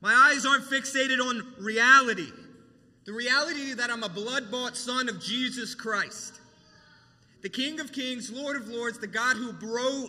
My 0.00 0.12
eyes 0.14 0.44
aren't 0.44 0.64
fixated 0.64 1.20
on 1.20 1.54
reality. 1.58 2.30
The 3.04 3.12
reality 3.12 3.74
that 3.74 3.90
I'm 3.90 4.02
a 4.02 4.08
blood 4.08 4.50
bought 4.50 4.76
son 4.76 5.08
of 5.08 5.20
Jesus 5.20 5.74
Christ, 5.74 6.40
the 7.42 7.48
King 7.48 7.80
of 7.80 7.92
Kings, 7.92 8.30
Lord 8.30 8.56
of 8.56 8.68
Lords, 8.68 8.98
the 8.98 9.08
God 9.08 9.36
who 9.36 9.52
bro- 9.52 10.08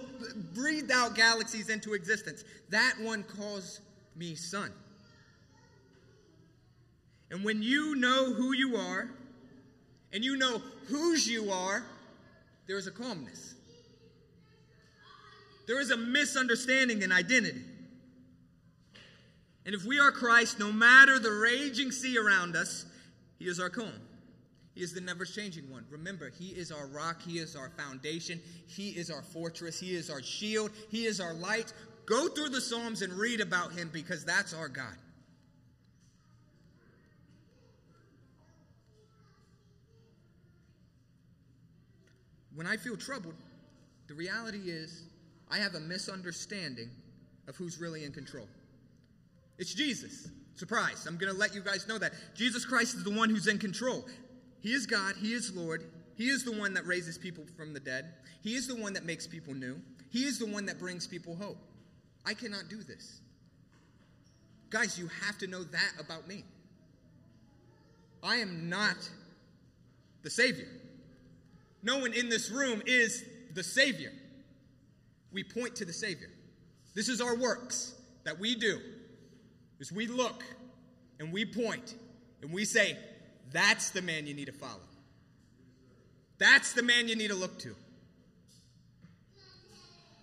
breathed 0.54 0.92
out 0.92 1.16
galaxies 1.16 1.70
into 1.70 1.94
existence. 1.94 2.44
That 2.70 2.96
one 3.02 3.24
calls 3.24 3.82
me 4.16 4.36
son. 4.36 4.72
And 7.32 7.44
when 7.44 7.64
you 7.64 7.96
know 7.96 8.32
who 8.34 8.54
you 8.54 8.76
are, 8.76 9.10
and 10.12 10.24
you 10.24 10.38
know 10.38 10.62
whose 10.88 11.28
you 11.28 11.50
are, 11.52 11.84
there 12.68 12.78
is 12.78 12.88
a 12.88 12.92
calmness. 12.92 13.56
There 15.68 15.80
is 15.80 15.92
a 15.92 15.98
misunderstanding 15.98 17.02
in 17.02 17.12
identity. 17.12 17.62
And 19.66 19.74
if 19.74 19.86
we 19.86 20.00
are 20.00 20.12
Christ, 20.12 20.60
no 20.60 20.72
matter 20.72 21.20
the 21.20 21.32
raging 21.32 21.92
sea 21.92 22.18
around 22.18 22.56
us, 22.56 22.86
He 23.40 23.46
is 23.46 23.60
our 23.60 23.70
calm. 23.70 23.94
He 24.76 24.82
is 24.82 24.94
the 24.94 25.02
never 25.02 25.24
changing 25.24 25.70
one. 25.72 25.86
Remember, 25.90 26.30
He 26.30 26.48
is 26.48 26.72
our 26.72 26.88
rock. 26.88 27.22
He 27.22 27.38
is 27.38 27.56
our 27.56 27.70
foundation. 27.70 28.42
He 28.68 28.90
is 28.90 29.10
our 29.10 29.22
fortress. 29.22 29.80
He 29.80 29.96
is 29.96 30.10
our 30.10 30.22
shield. 30.22 30.72
He 30.90 31.06
is 31.06 31.22
our 31.22 31.34
light. 31.34 31.72
Go 32.06 32.28
through 32.28 32.50
the 32.50 32.60
Psalms 32.60 33.02
and 33.02 33.14
read 33.14 33.40
about 33.40 33.72
Him 33.72 33.90
because 33.94 34.26
that's 34.26 34.54
our 34.54 34.68
God. 34.68 34.98
When 42.56 42.68
I 42.68 42.78
feel 42.78 42.96
troubled, 42.96 43.36
the 44.08 44.14
reality 44.14 44.70
is 44.70 45.04
I 45.50 45.58
have 45.58 45.76
a 45.76 45.80
misunderstanding 45.80 46.90
of 47.48 47.56
who's 47.56 47.80
really 47.80 48.04
in 48.04 48.12
control. 48.12 48.48
It's 49.58 49.74
Jesus. 49.74 50.30
Surprise. 50.56 51.06
I'm 51.08 51.18
going 51.18 51.32
to 51.32 51.38
let 51.38 51.56
you 51.56 51.62
guys 51.62 51.88
know 51.88 51.98
that. 51.98 52.14
Jesus 52.36 52.66
Christ 52.66 52.96
is 52.96 53.04
the 53.04 53.12
one 53.12 53.30
who's 53.30 53.48
in 53.48 53.58
control. 53.58 54.06
He 54.62 54.74
is 54.74 54.86
God, 54.86 55.16
He 55.20 55.34
is 55.34 55.56
Lord. 55.56 55.84
He 56.16 56.30
is 56.30 56.44
the 56.44 56.52
one 56.52 56.76
that 56.76 56.86
raises 56.86 57.18
people 57.18 57.44
from 57.58 57.74
the 57.74 57.80
dead. 57.80 58.14
He 58.42 58.56
is 58.56 58.68
the 58.68 58.76
one 58.76 58.94
that 58.94 59.04
makes 59.04 59.26
people 59.26 59.54
new. 59.54 59.82
He 60.12 60.26
is 60.26 60.38
the 60.38 60.46
one 60.46 60.66
that 60.68 60.80
brings 60.80 61.08
people 61.08 61.36
hope. 61.36 61.58
I 62.26 62.36
cannot 62.36 62.70
do 62.70 62.84
this. 62.84 63.20
Guys, 64.70 64.98
you 64.98 65.10
have 65.26 65.38
to 65.40 65.48
know 65.48 65.64
that 65.64 65.92
about 66.00 66.28
me. 66.28 66.44
I 68.22 68.38
am 68.38 68.70
not 68.70 68.98
the 70.22 70.30
Savior. 70.30 70.68
No 71.84 72.00
one 72.00 72.14
in 72.14 72.30
this 72.30 72.50
room 72.50 72.82
is 72.86 73.24
the 73.54 73.64
Savior. 73.64 74.12
We 75.32 75.44
point 75.44 75.76
to 75.78 75.86
the 75.86 75.94
Savior. 75.94 76.30
This 76.96 77.10
is 77.10 77.20
our 77.22 77.36
works 77.36 77.94
that 78.24 78.40
we 78.40 78.56
do. 78.56 78.80
Is 79.80 79.92
we 79.92 80.08
look 80.08 80.44
and 81.20 81.34
we 81.34 81.46
point 81.46 81.96
and 82.42 82.52
we 82.54 82.64
say, 82.64 82.98
that's 83.52 83.90
the 83.92 84.02
man 84.02 84.26
you 84.26 84.34
need 84.34 84.46
to 84.46 84.54
follow. 84.54 84.80
That's 86.38 86.74
the 86.74 86.84
man 86.84 87.08
you 87.08 87.16
need 87.16 87.30
to 87.30 87.36
look 87.36 87.60
to. 87.60 87.76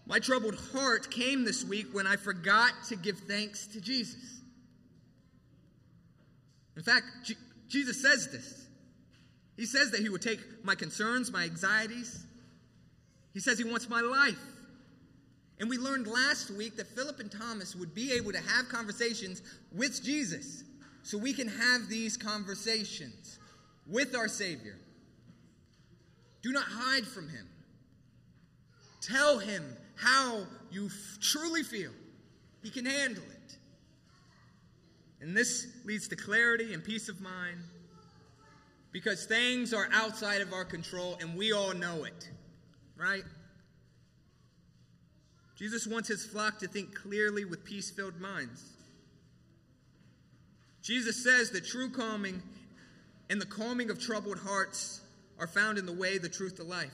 My 0.07 0.19
troubled 0.19 0.57
heart 0.73 1.11
came 1.11 1.45
this 1.45 1.65
week 1.65 1.89
when 1.93 2.07
I 2.07 2.17
forgot 2.17 2.73
to 2.89 2.97
give 2.97 3.19
thanks 3.21 3.67
to 3.69 3.81
Jesus. 3.81 4.41
In 6.77 6.83
fact, 6.83 7.05
Jesus 7.69 8.03
says 8.03 8.29
this. 8.29 8.60
He 9.57 9.67
says 9.67 9.91
that 9.91 10.01
He 10.01 10.09
would 10.09 10.23
take 10.23 10.41
my 10.65 10.75
concerns, 10.75 11.33
my 11.33 11.45
anxieties. 11.45 12.25
He 13.35 13.41
says 13.41 13.59
He 13.59 13.65
wants 13.65 13.89
my 13.89 14.01
life. 14.01 14.39
And 15.59 15.69
we 15.69 15.77
learned 15.77 16.07
last 16.07 16.51
week 16.51 16.77
that 16.77 16.87
Philip 16.89 17.21
and 17.21 17.31
Thomas 17.31 17.77
would 17.77 17.95
be 17.95 18.13
able 18.13 18.33
to 18.33 18.39
have 18.39 18.69
conversations 18.71 19.43
with 19.73 20.03
Jesus. 20.03 20.65
So 21.03 21.19
we 21.19 21.35
can 21.35 21.49
have 21.49 21.89
these 21.89 22.17
conversations 22.17 23.39
with 23.87 24.15
our 24.15 24.29
Savior. 24.29 24.77
Do 26.43 26.53
not 26.53 26.65
hide 26.67 27.07
from 27.07 27.29
Him. 27.29 27.47
Tell 29.03 29.39
Him 29.39 29.65
how 29.97 30.47
you 30.71 30.87
f- 30.87 31.19
truly 31.21 31.63
feel. 31.63 31.93
He 32.63 32.71
can 32.71 32.87
handle 32.87 33.25
it. 33.25 33.57
And 35.21 35.37
this 35.37 35.67
leads 35.85 36.09
to 36.09 36.17
clarity 36.17 36.73
and 36.73 36.83
peace 36.83 37.11
of 37.11 37.21
mind 37.21 37.59
because 38.93 39.27
things 39.27 39.73
are 39.73 39.89
outside 39.93 40.41
of 40.41 40.53
our 40.53 40.65
control 40.65 41.17
and 41.21 41.37
we 41.37 41.53
all 41.53 41.75
know 41.75 42.05
it, 42.05 42.31
right? 42.97 43.25
Jesus 45.57 45.87
wants 45.87 46.09
his 46.09 46.25
flock 46.25 46.59
to 46.61 46.69
think 46.69 46.95
clearly 46.95 47.45
with 47.45 47.65
peace 47.65 47.91
filled 47.91 48.19
minds. 48.21 48.65
Jesus 50.83 51.23
says 51.23 51.51
that 51.51 51.67
true 51.67 51.91
calming 51.91 52.43
and 53.29 53.41
the 53.41 53.47
calming 53.47 53.91
of 53.91 54.01
troubled 54.01 54.39
hearts 54.39 55.03
are 55.39 55.47
found 55.47 55.79
in 55.79 55.87
the 55.87 55.93
way, 55.93 56.19
the 56.19 56.29
truth, 56.29 56.57
the 56.57 56.65
life. 56.65 56.91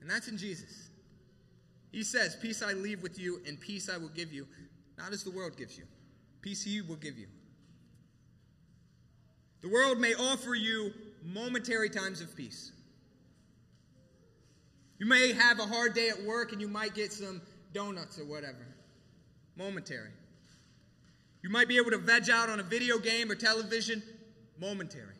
And 0.00 0.08
that's 0.08 0.28
in 0.28 0.38
Jesus. 0.38 0.88
He 1.92 2.02
says, 2.02 2.36
Peace 2.36 2.62
I 2.62 2.72
leave 2.72 3.02
with 3.02 3.18
you, 3.18 3.40
and 3.46 3.60
peace 3.60 3.88
I 3.88 3.98
will 3.98 4.08
give 4.08 4.32
you, 4.32 4.46
not 4.98 5.12
as 5.12 5.22
the 5.22 5.30
world 5.30 5.56
gives 5.56 5.78
you. 5.78 5.84
Peace 6.42 6.64
he 6.64 6.80
will 6.80 6.96
give 6.96 7.18
you. 7.18 7.26
The 9.64 9.70
world 9.70 9.98
may 9.98 10.12
offer 10.12 10.54
you 10.54 10.92
momentary 11.24 11.88
times 11.88 12.20
of 12.20 12.36
peace. 12.36 12.70
You 14.98 15.06
may 15.06 15.32
have 15.32 15.58
a 15.58 15.64
hard 15.64 15.94
day 15.94 16.10
at 16.10 16.22
work 16.22 16.52
and 16.52 16.60
you 16.60 16.68
might 16.68 16.94
get 16.94 17.14
some 17.14 17.40
donuts 17.72 18.18
or 18.18 18.26
whatever. 18.26 18.66
Momentary. 19.56 20.10
You 21.42 21.48
might 21.48 21.66
be 21.66 21.78
able 21.78 21.92
to 21.92 21.96
veg 21.96 22.28
out 22.28 22.50
on 22.50 22.60
a 22.60 22.62
video 22.62 22.98
game 22.98 23.30
or 23.30 23.36
television. 23.36 24.02
Momentary. 24.60 25.14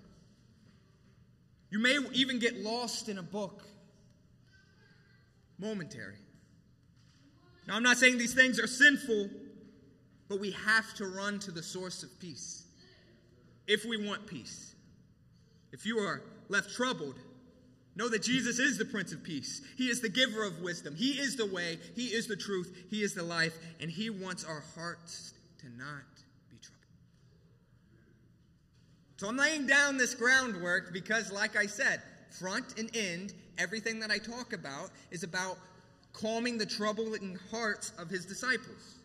You 1.71 1.79
may 1.79 1.97
even 2.13 2.39
get 2.39 2.59
lost 2.59 3.09
in 3.09 3.17
a 3.17 3.23
book. 3.23 3.63
Momentary. 5.59 6.19
Now, 7.67 7.77
I'm 7.77 7.83
not 7.83 7.97
saying 7.97 8.19
these 8.19 8.35
things 8.35 8.61
are 8.61 8.67
sinful, 8.67 9.31
but 10.29 10.39
we 10.39 10.51
have 10.51 10.93
to 10.97 11.07
run 11.07 11.39
to 11.39 11.51
the 11.51 11.63
source 11.63 12.03
of 12.03 12.21
peace 12.21 12.64
if 13.67 13.85
we 13.85 13.97
want 13.97 14.27
peace. 14.27 14.75
If 15.73 15.87
you 15.87 15.99
are 15.99 16.23
left 16.49 16.71
troubled, 16.75 17.17
know 17.97 18.09
that 18.09 18.23
Jesus 18.23 18.59
is 18.59 18.79
the 18.79 18.85
Prince 18.85 19.13
of 19.13 19.23
Peace. 19.23 19.61
He 19.77 19.89
is 19.89 20.01
the 20.01 20.09
giver 20.09 20.45
of 20.45 20.61
wisdom. 20.61 20.95
He 20.95 21.13
is 21.13 21.37
the 21.37 21.47
way, 21.47 21.79
He 21.95 22.07
is 22.07 22.27
the 22.27 22.37
truth, 22.37 22.87
He 22.91 23.03
is 23.03 23.15
the 23.15 23.23
life, 23.23 23.57
and 23.81 23.91
He 23.91 24.11
wants 24.11 24.45
our 24.45 24.63
hearts 24.75 25.35
to 25.59 25.67
not 25.77 26.05
be 26.51 26.57
troubled. 26.59 26.85
So 29.17 29.29
I'm 29.29 29.37
laying 29.37 29.67
down 29.67 29.97
this 29.97 30.15
groundwork 30.15 30.93
because, 30.93 31.33
like 31.33 31.57
I 31.57 31.67
said, 31.67 32.03
front 32.31 32.79
and 32.79 32.95
end, 32.95 33.35
everything 33.59 34.01
that 34.01 34.11
I 34.11 34.19
talk 34.19 34.53
about 34.53 34.91
is 35.11 35.23
about 35.23 35.57
calming 36.13 36.59
the 36.59 36.67
troubling 36.67 37.39
hearts 37.51 37.93
of 37.99 38.09
his 38.09 38.25
disciples. 38.25 38.99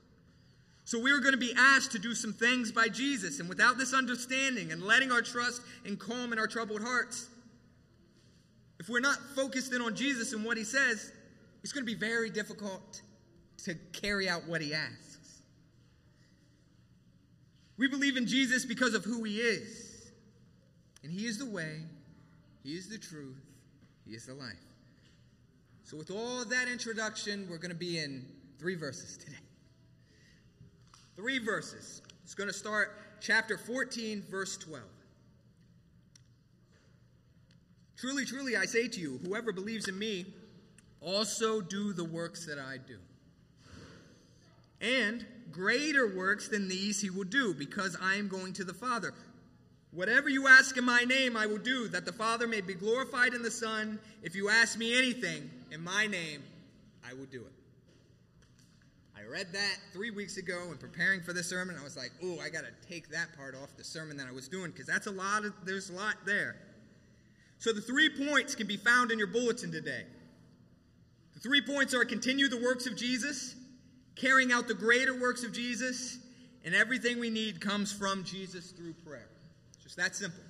So 0.90 0.98
we 0.98 1.12
are 1.12 1.20
going 1.20 1.34
to 1.34 1.38
be 1.38 1.54
asked 1.56 1.92
to 1.92 2.00
do 2.00 2.16
some 2.16 2.34
things 2.34 2.72
by 2.72 2.88
Jesus, 2.88 3.40
and 3.40 3.48
without 3.48 3.78
this 3.78 3.94
understanding 3.94 4.72
and 4.72 4.82
letting 4.82 5.12
our 5.12 5.22
trust 5.22 5.62
and 5.86 6.00
calm 6.00 6.34
in 6.34 6.40
our 6.40 6.48
troubled 6.48 6.82
hearts, 6.82 7.28
if 8.80 8.90
we're 8.90 9.00
not 9.00 9.20
focused 9.36 9.72
in 9.72 9.82
on 9.82 9.94
Jesus 9.94 10.34
and 10.34 10.44
what 10.44 10.58
he 10.58 10.64
says, 10.64 11.12
it's 11.62 11.72
going 11.72 11.86
to 11.86 11.94
be 11.94 11.94
very 11.94 12.32
difficult 12.32 13.04
to 13.66 13.76
carry 13.94 14.28
out 14.28 14.48
what 14.48 14.62
he 14.62 14.74
asks. 14.74 15.44
We 17.78 17.88
believe 17.88 18.18
in 18.18 18.26
Jesus 18.26 18.66
because 18.66 18.96
of 18.96 19.06
who 19.06 19.24
he 19.26 19.36
is. 19.36 20.10
And 21.04 21.14
he 21.14 21.28
is 21.28 21.38
the 21.38 21.46
way, 21.46 21.82
he 22.64 22.74
is 22.74 22.90
the 22.90 22.98
truth, 22.98 23.38
he 24.08 24.16
is 24.16 24.26
the 24.26 24.34
life. 24.34 24.66
So, 25.84 25.98
with 25.98 26.10
all 26.10 26.46
that 26.46 26.68
introduction, 26.68 27.46
we're 27.48 27.60
going 27.60 27.70
to 27.70 27.78
be 27.78 28.00
in 28.00 28.26
three 28.58 28.74
verses 28.74 29.18
today. 29.18 29.38
Three 31.20 31.40
verses. 31.40 32.02
It's 32.24 32.34
going 32.34 32.48
to 32.48 32.54
start 32.54 32.98
chapter 33.20 33.58
14, 33.58 34.24
verse 34.32 34.56
12. 34.56 34.82
Truly, 37.98 38.24
truly, 38.24 38.56
I 38.56 38.64
say 38.64 38.88
to 38.88 39.02
you, 39.02 39.20
whoever 39.26 39.52
believes 39.52 39.90
in 39.90 40.00
me 40.00 40.28
also 41.02 41.60
do 41.60 41.92
the 41.92 42.06
works 42.06 42.46
that 42.46 42.58
I 42.58 42.78
do. 42.78 42.96
And 44.80 45.26
greater 45.52 46.16
works 46.16 46.48
than 46.48 46.70
these 46.70 47.02
he 47.02 47.10
will 47.10 47.26
do, 47.26 47.54
because 47.54 47.98
I 48.02 48.16
am 48.16 48.30
going 48.30 48.54
to 48.54 48.64
the 48.64 48.74
Father. 48.74 49.14
Whatever 49.92 50.30
you 50.30 50.48
ask 50.48 50.78
in 50.78 50.86
my 50.86 51.02
name, 51.02 51.36
I 51.36 51.48
will 51.48 51.58
do, 51.58 51.90
that 51.90 52.06
the 52.06 52.14
Father 52.14 52.48
may 52.48 52.62
be 52.62 52.76
glorified 52.76 53.34
in 53.34 53.44
the 53.44 53.52
Son. 53.52 54.00
If 54.24 54.36
you 54.36 54.48
ask 54.48 54.78
me 54.78 54.98
anything 54.98 55.50
in 55.70 55.84
my 55.84 56.08
name, 56.08 56.44
I 57.06 57.14
will 57.14 57.26
do 57.26 57.42
it. 57.42 57.59
I 59.20 59.30
read 59.30 59.52
that 59.52 59.78
three 59.92 60.12
weeks 60.12 60.38
ago 60.38 60.70
in 60.72 60.78
preparing 60.78 61.22
for 61.22 61.34
this 61.34 61.50
sermon. 61.50 61.76
I 61.80 61.84
was 61.84 61.98
like, 61.98 62.12
oh, 62.24 62.40
I 62.40 62.50
got 62.50 62.62
to 62.62 62.88
take 62.88 63.10
that 63.10 63.36
part 63.36 63.54
off 63.56 63.76
the 63.76 63.84
sermon 63.84 64.16
that 64.18 64.28
I 64.28 64.32
was 64.32 64.48
doing 64.48 64.72
because 64.72 64.86
that's 64.86 65.08
a 65.08 65.12
lot 65.12 65.44
of, 65.44 65.54
there's 65.66 65.90
a 65.90 65.94
lot 65.94 66.16
there. 66.26 66.56
So 67.58 67.74
the 67.74 67.82
three 67.82 68.10
points 68.10 68.56
can 68.56 68.68
be 68.68 68.78
found 68.78 69.12
in 69.12 69.18
your 69.18 69.28
bulletin 69.28 69.72
today. 69.72 70.06
The 71.34 71.40
three 71.42 71.62
points 71.62 71.94
are 71.94 72.06
continue 72.06 72.48
the 72.48 72.62
works 72.62 72.86
of 72.86 72.96
Jesus, 72.96 73.56
carrying 74.16 74.54
out 74.54 74.68
the 74.68 74.74
greater 74.74 75.20
works 75.20 75.44
of 75.44 75.52
Jesus, 75.52 76.20
and 76.64 76.74
everything 76.74 77.20
we 77.20 77.30
need 77.30 77.60
comes 77.60 77.92
from 77.92 78.24
Jesus 78.24 78.72
through 78.72 78.94
prayer. 79.06 79.30
It's 79.74 79.84
Just 79.84 79.98
that 79.98 80.16
simple. 80.16 80.44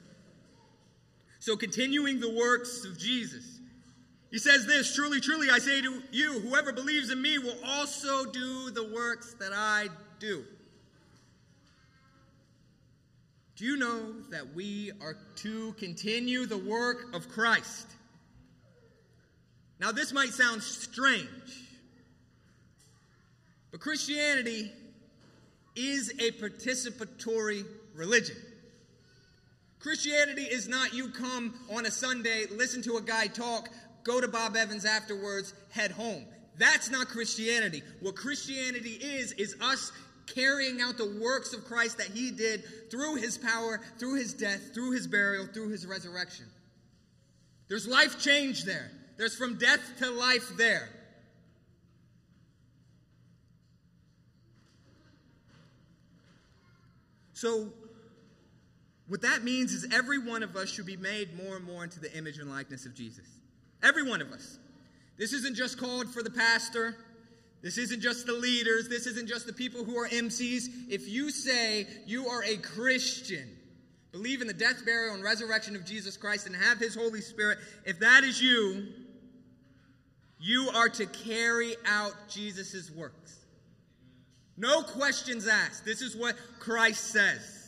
So, 1.40 1.56
continuing 1.56 2.20
the 2.20 2.34
works 2.36 2.86
of 2.86 3.00
Jesus. 3.00 3.59
He 4.32 4.38
says 4.38 4.66
this 4.66 4.96
Truly, 4.96 5.20
truly, 5.20 5.50
I 5.50 5.60
say 5.60 5.82
to 5.82 6.02
you, 6.12 6.40
whoever 6.40 6.72
believes 6.72 7.12
in 7.12 7.22
me 7.22 7.38
will 7.38 7.58
also 7.66 8.26
do 8.26 8.70
the 8.72 8.90
works 8.94 9.36
that 9.40 9.52
I 9.54 9.88
do. 10.20 10.44
Do 13.56 13.66
you 13.66 13.76
know 13.76 14.14
that 14.30 14.54
we 14.54 14.92
are 15.02 15.18
to 15.38 15.74
continue 15.74 16.46
the 16.46 16.58
work 16.58 17.14
of 17.14 17.28
Christ? 17.28 17.88
Now, 19.80 19.92
this 19.92 20.14
might 20.14 20.30
sound 20.30 20.62
strange, 20.62 21.68
but 23.72 23.80
Christianity 23.80 24.72
is 25.76 26.10
a 26.20 26.32
participatory 26.32 27.66
religion. 27.94 28.36
Christianity 29.80 30.44
is 30.44 30.68
not 30.68 30.94
you 30.94 31.10
come 31.10 31.54
on 31.72 31.86
a 31.86 31.92
Sunday, 31.92 32.46
listen 32.52 32.82
to 32.84 32.98
a 32.98 33.02
guy 33.02 33.28
talk, 33.28 33.70
go 34.10 34.20
to 34.20 34.28
Bob 34.28 34.56
Evans 34.56 34.86
afterwards, 34.86 35.54
head 35.70 35.92
home. 35.92 36.26
That's 36.58 36.90
not 36.90 37.08
Christianity. 37.08 37.84
What 38.02 38.16
Christianity 38.16 38.94
is, 38.94 39.34
is 39.34 39.56
us 39.62 39.92
carrying 40.26 40.82
out 40.82 40.98
the 40.98 41.20
works 41.22 41.54
of 41.54 41.64
Christ 41.64 42.00
that 42.00 42.08
he 42.08 42.32
did 42.32 42.64
through 42.90 43.16
his 43.16 43.38
power, 43.38 43.80
through 44.00 44.16
his 44.16 44.34
death, 44.34 44.74
through 44.74 44.92
his 44.92 45.06
burial, 45.06 45.46
through 45.46 45.70
his 45.70 45.86
resurrection. 45.86 46.46
There's 47.68 47.88
life 47.88 48.20
change 48.20 48.64
there. 48.64 48.90
There's 49.18 49.36
from 49.36 49.60
death 49.60 49.82
to 50.00 50.10
life 50.10 50.50
there. 50.58 50.90
So, 57.34 57.70
what 59.08 59.22
that 59.22 59.44
means 59.44 59.72
is 59.72 59.88
every 59.94 60.18
one 60.18 60.42
of 60.42 60.56
us 60.56 60.70
should 60.70 60.88
be 60.88 60.98
made 60.98 61.38
more 61.42 61.56
and 61.56 61.66
more 61.66 61.84
into 61.84 62.00
the 62.00 62.16
image 62.18 62.40
and 62.40 62.50
likeness 62.50 62.86
of 62.86 62.96
Jesus. 62.96 63.39
Every 63.82 64.04
one 64.04 64.22
of 64.22 64.32
us. 64.32 64.58
This 65.18 65.34
isn't 65.34 65.56
just 65.56 65.78
called 65.78 66.10
for 66.14 66.24
the 66.24 66.30
pastor. 66.30 66.96
This 67.62 67.78
isn't 67.78 68.02
just 68.02 68.26
the 68.26 68.34
leaders. 68.34 68.88
This 68.88 69.06
isn't 69.06 69.28
just 69.28 69.46
the 69.46 69.54
people 69.54 69.84
who 69.84 69.98
are 69.98 70.08
MCs. 70.08 70.90
If 70.90 71.08
you 71.08 71.30
say 71.30 71.88
you 72.06 72.28
are 72.28 72.44
a 72.44 72.58
Christian, 72.58 73.50
believe 74.12 74.42
in 74.42 74.48
the 74.48 74.54
death, 74.54 74.86
burial, 74.86 75.16
and 75.16 75.24
resurrection 75.24 75.76
of 75.76 75.86
Jesus 75.86 76.16
Christ, 76.16 76.48
and 76.48 76.56
have 76.56 76.78
His 76.78 76.96
Holy 76.96 77.22
Spirit, 77.22 77.58
if 77.86 78.00
that 78.00 78.24
is 78.24 78.42
you, 78.42 78.88
you 80.40 80.70
are 80.74 80.88
to 80.90 81.06
carry 81.06 81.76
out 81.86 82.14
Jesus' 82.30 82.90
works. 82.92 83.40
No 84.56 84.82
questions 84.84 85.48
asked. 85.48 85.84
This 85.84 86.02
is 86.02 86.16
what 86.16 86.36
Christ 86.60 87.08
says. 87.12 87.59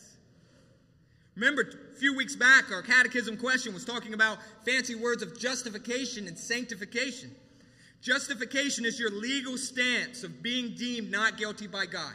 Remember, 1.36 1.62
a 1.62 1.96
few 1.96 2.16
weeks 2.16 2.36
back, 2.36 2.72
our 2.72 2.82
catechism 2.82 3.38
question 3.38 3.74
was 3.74 3.86
talking 3.86 4.14
about 4.14 4.38
fancy 4.66 4.96
words 4.96 5.24
of 5.24 5.40
justification 5.40 6.28
and 6.28 6.38
sanctification. 6.38 7.32
Justification 8.02 8.84
is 8.84 9.00
your 9.00 9.12
legal 9.12 9.58
stance 9.58 10.24
of 10.24 10.42
being 10.44 10.76
deemed 10.76 11.10
not 11.10 11.38
guilty 11.38 11.68
by 11.68 11.86
God. 11.86 12.14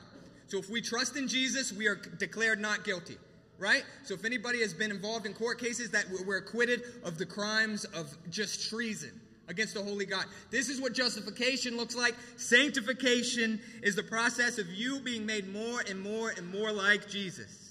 So 0.49 0.59
if 0.59 0.69
we 0.69 0.81
trust 0.81 1.17
in 1.17 1.29
Jesus, 1.29 1.73
we 1.73 1.87
are 1.87 1.95
declared 1.95 2.61
not 2.61 2.85
guilty, 2.85 3.17
right? 3.59 3.85
So 4.05 4.15
if 4.15 4.25
anybody 4.25 4.61
has 4.61 4.75
been 4.75 4.91
involved 4.91 5.27
in 5.27 5.33
court 5.33 5.61
cases 5.61 5.91
that 5.93 6.05
we're 6.27 6.39
acquitted 6.39 6.83
of 7.03 7.19
the 7.19 7.27
crimes 7.27 7.85
of 7.85 8.15
just 8.31 8.69
treason 8.69 9.21
against 9.49 9.75
the 9.75 9.83
holy 9.83 10.07
God. 10.07 10.25
This 10.51 10.69
is 10.69 10.81
what 10.81 10.93
justification 10.93 11.77
looks 11.77 11.95
like. 11.95 12.15
Sanctification 12.37 13.61
is 13.83 13.95
the 13.95 14.03
process 14.03 14.59
of 14.59 14.69
you 14.73 15.01
being 15.01 15.25
made 15.25 15.53
more 15.53 15.83
and 15.89 16.01
more 16.01 16.31
and 16.31 16.51
more 16.53 16.73
like 16.73 17.09
Jesus. 17.09 17.66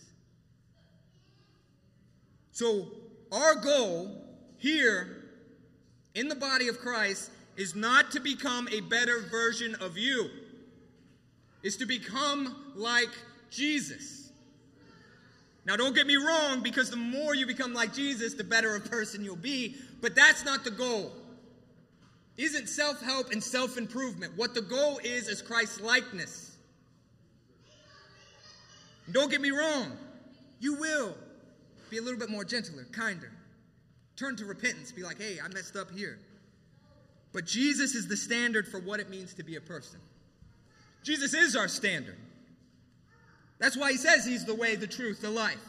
So, 2.56 2.88
our 3.34 3.56
goal 3.56 4.16
here 4.60 5.26
in 6.14 6.30
the 6.30 6.36
body 6.36 6.70
of 6.70 6.80
Christ 6.80 7.30
is 7.58 7.76
not 7.76 8.12
to 8.12 8.22
become 8.22 8.70
a 8.70 8.80
better 8.80 9.24
version 9.30 9.76
of 9.82 9.98
you, 9.98 10.30
is 11.64 11.76
to 11.76 11.86
become 11.86 12.56
like 12.74 13.10
Jesus. 13.50 14.32
Now, 15.66 15.76
don't 15.76 15.94
get 15.94 16.08
me 16.08 16.16
wrong, 16.16 16.64
because 16.64 16.90
the 16.90 16.96
more 16.96 17.36
you 17.36 17.46
become 17.46 17.74
like 17.74 17.94
Jesus, 17.94 18.36
the 18.36 18.46
better 18.46 18.74
a 18.78 18.80
person 18.80 19.22
you'll 19.22 19.36
be, 19.36 19.76
but 20.00 20.16
that's 20.16 20.46
not 20.46 20.64
the 20.64 20.72
goal. 20.72 21.12
Isn't 22.38 22.70
self 22.70 23.02
help 23.02 23.34
and 23.34 23.44
self 23.44 23.78
improvement. 23.78 24.32
What 24.38 24.54
the 24.54 24.62
goal 24.62 25.02
is, 25.04 25.28
is 25.28 25.42
Christ's 25.42 25.82
likeness. 25.82 26.56
Don't 29.12 29.30
get 29.30 29.42
me 29.42 29.52
wrong, 29.52 29.98
you 30.62 30.76
will 30.76 31.18
be 31.90 31.98
a 31.98 32.02
little 32.02 32.20
bit 32.20 32.30
more 32.30 32.44
gentler, 32.44 32.86
kinder. 32.92 33.32
Turn 34.16 34.36
to 34.38 34.46
repentance. 34.46 34.92
Be 34.92 35.04
like, 35.04 35.22
hey, 35.22 35.38
I 35.44 35.48
messed 35.50 35.76
up 35.76 35.92
here. 35.92 36.20
But 37.34 37.46
Jesus 37.46 37.96
is 37.96 38.08
the 38.08 38.16
standard 38.16 38.68
for 38.68 38.80
what 38.80 39.00
it 39.00 39.10
means 39.10 39.34
to 39.34 39.44
be 39.44 39.58
a 39.58 39.62
person. 39.62 40.00
Jesus 41.04 41.34
is 41.34 41.56
our 41.56 41.68
standard. 41.68 42.18
That's 43.60 43.78
why 43.78 43.92
he 43.92 43.98
says 43.98 44.26
he's 44.26 44.46
the 44.46 44.56
way, 44.56 44.76
the 44.76 44.88
truth, 44.88 45.22
the 45.22 45.30
life. 45.30 45.60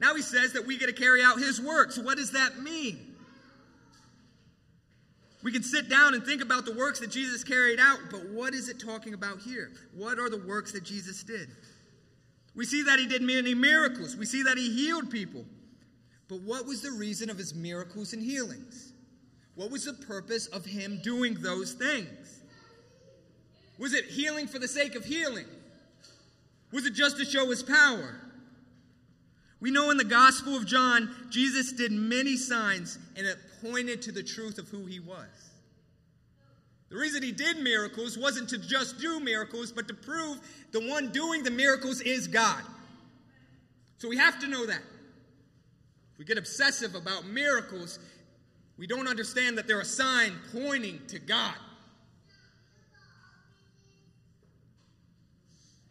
Now 0.00 0.14
he 0.14 0.22
says 0.22 0.52
that 0.52 0.66
we 0.66 0.76
get 0.76 0.86
to 0.86 0.92
carry 0.92 1.22
out 1.22 1.38
his 1.38 1.60
works. 1.60 1.98
What 1.98 2.16
does 2.16 2.32
that 2.32 2.60
mean? 2.60 3.14
We 5.42 5.52
can 5.52 5.62
sit 5.62 5.88
down 5.88 6.14
and 6.14 6.24
think 6.24 6.42
about 6.42 6.64
the 6.64 6.74
works 6.74 7.00
that 7.00 7.10
Jesus 7.10 7.44
carried 7.44 7.78
out, 7.78 7.98
but 8.10 8.28
what 8.30 8.54
is 8.54 8.68
it 8.68 8.80
talking 8.80 9.14
about 9.14 9.40
here? 9.40 9.70
What 9.94 10.18
are 10.18 10.30
the 10.30 10.38
works 10.38 10.72
that 10.72 10.84
Jesus 10.84 11.22
did? 11.22 11.48
We 12.54 12.64
see 12.64 12.82
that 12.82 12.98
he 12.98 13.06
did 13.06 13.22
many 13.22 13.54
miracles. 13.54 14.16
We 14.16 14.26
see 14.26 14.42
that 14.44 14.56
he 14.56 14.70
healed 14.70 15.10
people. 15.10 15.44
But 16.28 16.40
what 16.40 16.66
was 16.66 16.82
the 16.82 16.92
reason 16.92 17.30
of 17.30 17.36
his 17.36 17.54
miracles 17.54 18.12
and 18.12 18.22
healings? 18.22 18.92
What 19.54 19.70
was 19.70 19.84
the 19.84 19.92
purpose 19.92 20.46
of 20.46 20.64
him 20.64 21.00
doing 21.02 21.34
those 21.34 21.72
things? 21.72 22.40
Was 23.78 23.92
it 23.92 24.04
healing 24.06 24.46
for 24.46 24.58
the 24.58 24.68
sake 24.68 24.94
of 24.94 25.04
healing? 25.04 25.46
Was 26.72 26.86
it 26.86 26.94
just 26.94 27.18
to 27.18 27.24
show 27.24 27.48
his 27.50 27.62
power? 27.62 28.20
We 29.60 29.70
know 29.70 29.90
in 29.90 29.96
the 29.96 30.04
Gospel 30.04 30.56
of 30.56 30.66
John, 30.66 31.10
Jesus 31.30 31.72
did 31.72 31.92
many 31.92 32.36
signs 32.36 32.98
and 33.16 33.26
it 33.26 33.38
pointed 33.62 34.02
to 34.02 34.12
the 34.12 34.22
truth 34.22 34.58
of 34.58 34.68
who 34.68 34.86
he 34.86 35.00
was. 35.00 35.53
The 36.90 36.96
reason 36.96 37.22
he 37.22 37.32
did 37.32 37.58
miracles 37.58 38.16
wasn't 38.16 38.48
to 38.50 38.58
just 38.58 38.98
do 38.98 39.18
miracles, 39.20 39.72
but 39.72 39.88
to 39.88 39.94
prove 39.94 40.38
the 40.70 40.80
one 40.88 41.10
doing 41.10 41.42
the 41.42 41.50
miracles 41.50 42.00
is 42.00 42.28
God. 42.28 42.62
So 43.98 44.08
we 44.08 44.16
have 44.16 44.38
to 44.40 44.46
know 44.46 44.66
that. 44.66 44.82
If 46.12 46.18
we 46.18 46.24
get 46.24 46.38
obsessive 46.38 46.94
about 46.94 47.26
miracles, 47.26 47.98
We 48.76 48.86
don't 48.86 49.06
understand 49.06 49.56
that 49.58 49.66
they're 49.66 49.80
a 49.80 49.84
sign 49.84 50.32
pointing 50.52 51.00
to 51.08 51.18
God. 51.18 51.54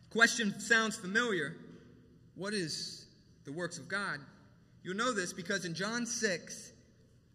Question 0.09 0.59
sounds 0.59 0.95
familiar. 0.95 1.55
What 2.35 2.53
is 2.53 3.05
the 3.45 3.51
works 3.51 3.77
of 3.77 3.87
God? 3.87 4.19
You'll 4.83 4.97
know 4.97 5.13
this 5.13 5.31
because 5.31 5.65
in 5.65 5.73
John 5.73 6.05
6, 6.05 6.72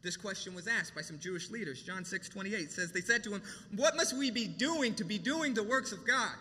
this 0.03 0.17
question 0.17 0.55
was 0.55 0.69
asked 0.69 0.95
by 0.95 1.01
some 1.01 1.19
Jewish 1.19 1.51
leaders. 1.51 1.83
John 1.83 2.05
6 2.05 2.29
28 2.29 2.71
says, 2.71 2.93
They 2.93 3.01
said 3.01 3.25
to 3.25 3.35
him, 3.35 3.43
What 3.75 3.97
must 3.97 4.17
we 4.17 4.31
be 4.31 4.47
doing 4.47 4.95
to 4.95 5.05
be 5.05 5.19
doing 5.19 5.55
the 5.55 5.63
works 5.63 5.93
of 5.93 6.07
God? 6.07 6.33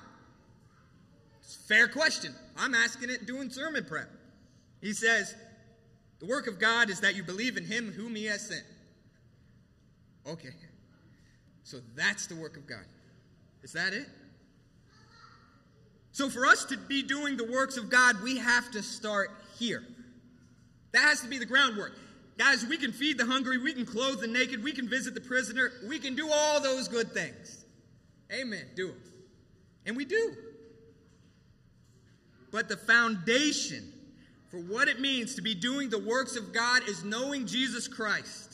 Fair 1.68 1.88
question. 1.88 2.36
I'm 2.58 2.76
asking 2.76 3.10
it 3.10 3.26
doing 3.26 3.50
sermon 3.50 3.86
prep. 3.86 4.10
He 4.82 4.94
says, 4.94 5.36
The 6.20 6.28
work 6.28 6.48
of 6.48 6.60
God 6.60 6.90
is 6.90 7.00
that 7.00 7.16
you 7.16 7.24
believe 7.24 7.58
in 7.58 7.66
him 7.66 7.92
whom 7.92 8.16
he 8.16 8.26
has 8.26 8.48
sent. 8.48 8.64
Okay. 10.28 10.54
So 11.64 11.80
that's 11.96 12.28
the 12.28 12.36
work 12.36 12.58
of 12.58 12.68
God. 12.68 12.86
Is 13.64 13.74
that 13.74 13.94
it? 13.94 14.08
So 16.12 16.30
for 16.30 16.46
us 16.46 16.66
to 16.66 16.78
be 16.78 17.04
doing 17.04 17.38
the 17.38 17.44
works 17.44 17.78
of 17.78 17.90
God, 17.90 18.22
we 18.24 18.38
have 18.38 18.72
to 18.72 18.82
start 18.82 19.32
here. 19.58 19.84
That 20.92 21.02
has 21.02 21.22
to 21.22 21.28
be 21.28 21.38
the 21.38 21.46
groundwork. 21.46 21.94
Guys, 22.38 22.66
we 22.66 22.78
can 22.78 22.92
feed 22.92 23.18
the 23.18 23.26
hungry, 23.26 23.58
we 23.58 23.74
can 23.74 23.86
clothe 23.86 24.22
the 24.22 24.28
naked, 24.28 24.64
we 24.64 24.72
can 24.72 24.88
visit 24.88 25.14
the 25.16 25.22
prisoner, 25.22 25.72
we 25.88 25.98
can 25.98 26.16
do 26.16 26.30
all 26.32 26.62
those 26.62 26.88
good 26.88 27.12
things. 27.12 27.66
Amen. 28.32 28.66
Do 28.76 28.88
them. 28.88 29.02
And 29.86 29.98
we 29.98 30.06
do. 30.06 30.36
But 32.52 32.70
the 32.70 32.78
foundation 32.78 33.92
for 34.50 34.60
what 34.60 34.88
it 34.88 35.00
means 35.00 35.36
to 35.36 35.42
be 35.42 35.56
doing 35.56 35.90
the 35.90 36.00
works 36.00 36.36
of 36.36 36.54
God 36.54 36.88
is 36.88 37.04
knowing 37.04 37.46
Jesus 37.46 37.88
Christ 37.88 38.48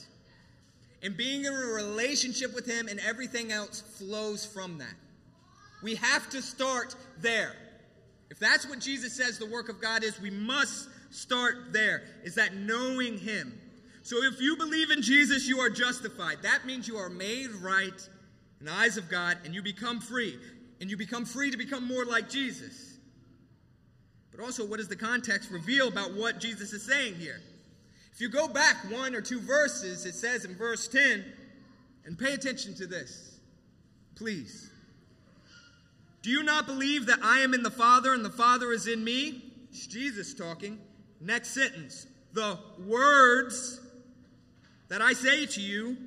and 1.03 1.17
being 1.17 1.43
in 1.45 1.53
a 1.53 1.57
relationship 1.57 2.55
with 2.55 2.65
Him, 2.65 2.87
and 2.87 2.99
everything 3.01 3.51
else 3.51 3.81
flows 3.81 4.45
from 4.45 4.77
that. 4.77 4.95
We 5.83 5.95
have 5.95 6.29
to 6.29 6.41
start 6.41 6.95
there. 7.19 7.53
If 8.29 8.39
that's 8.39 8.67
what 8.67 8.79
Jesus 8.79 9.13
says 9.13 9.37
the 9.37 9.45
work 9.45 9.67
of 9.67 9.81
God 9.81 10.03
is, 10.03 10.19
we 10.21 10.31
must 10.31 10.87
start 11.11 11.73
there. 11.73 12.03
Is 12.23 12.35
that 12.35 12.55
knowing 12.55 13.17
Him? 13.17 13.59
So 14.03 14.21
if 14.23 14.41
you 14.41 14.57
believe 14.57 14.91
in 14.91 15.01
Jesus, 15.01 15.47
you 15.47 15.59
are 15.59 15.69
justified. 15.69 16.37
That 16.43 16.65
means 16.65 16.87
you 16.87 16.97
are 16.97 17.09
made 17.09 17.51
right 17.61 18.09
in 18.59 18.65
the 18.65 18.71
eyes 18.73 18.97
of 18.97 19.09
God 19.09 19.37
and 19.45 19.55
you 19.55 19.63
become 19.63 19.99
free. 20.01 20.37
And 20.81 20.89
you 20.89 20.97
become 20.97 21.23
free 21.23 21.49
to 21.49 21.57
become 21.57 21.87
more 21.87 22.03
like 22.03 22.29
Jesus. 22.29 22.97
But 24.31 24.43
also, 24.43 24.65
what 24.65 24.77
does 24.77 24.89
the 24.89 24.97
context 24.97 25.49
reveal 25.49 25.87
about 25.87 26.13
what 26.13 26.39
Jesus 26.39 26.73
is 26.73 26.85
saying 26.85 27.15
here? 27.15 27.39
If 28.11 28.19
you 28.19 28.27
go 28.27 28.49
back 28.49 28.75
one 28.91 29.15
or 29.15 29.21
two 29.21 29.39
verses, 29.39 30.05
it 30.05 30.15
says 30.15 30.43
in 30.43 30.55
verse 30.55 30.87
10, 30.89 31.23
and 32.05 32.19
pay 32.19 32.33
attention 32.33 32.75
to 32.75 32.87
this, 32.87 33.39
please. 34.15 34.69
Do 36.21 36.29
you 36.29 36.43
not 36.43 36.65
believe 36.65 37.05
that 37.05 37.19
I 37.23 37.39
am 37.39 37.53
in 37.53 37.63
the 37.63 37.71
Father 37.71 38.13
and 38.13 38.25
the 38.25 38.29
Father 38.29 38.73
is 38.73 38.87
in 38.87 39.03
me? 39.03 39.43
It's 39.69 39.87
Jesus 39.87 40.33
talking. 40.33 40.79
Next 41.21 41.51
sentence. 41.51 42.07
The 42.33 42.59
words 42.85 43.79
that 44.93 45.01
I 45.01 45.13
say 45.13 45.47
to 45.47 45.59
you, 45.59 45.97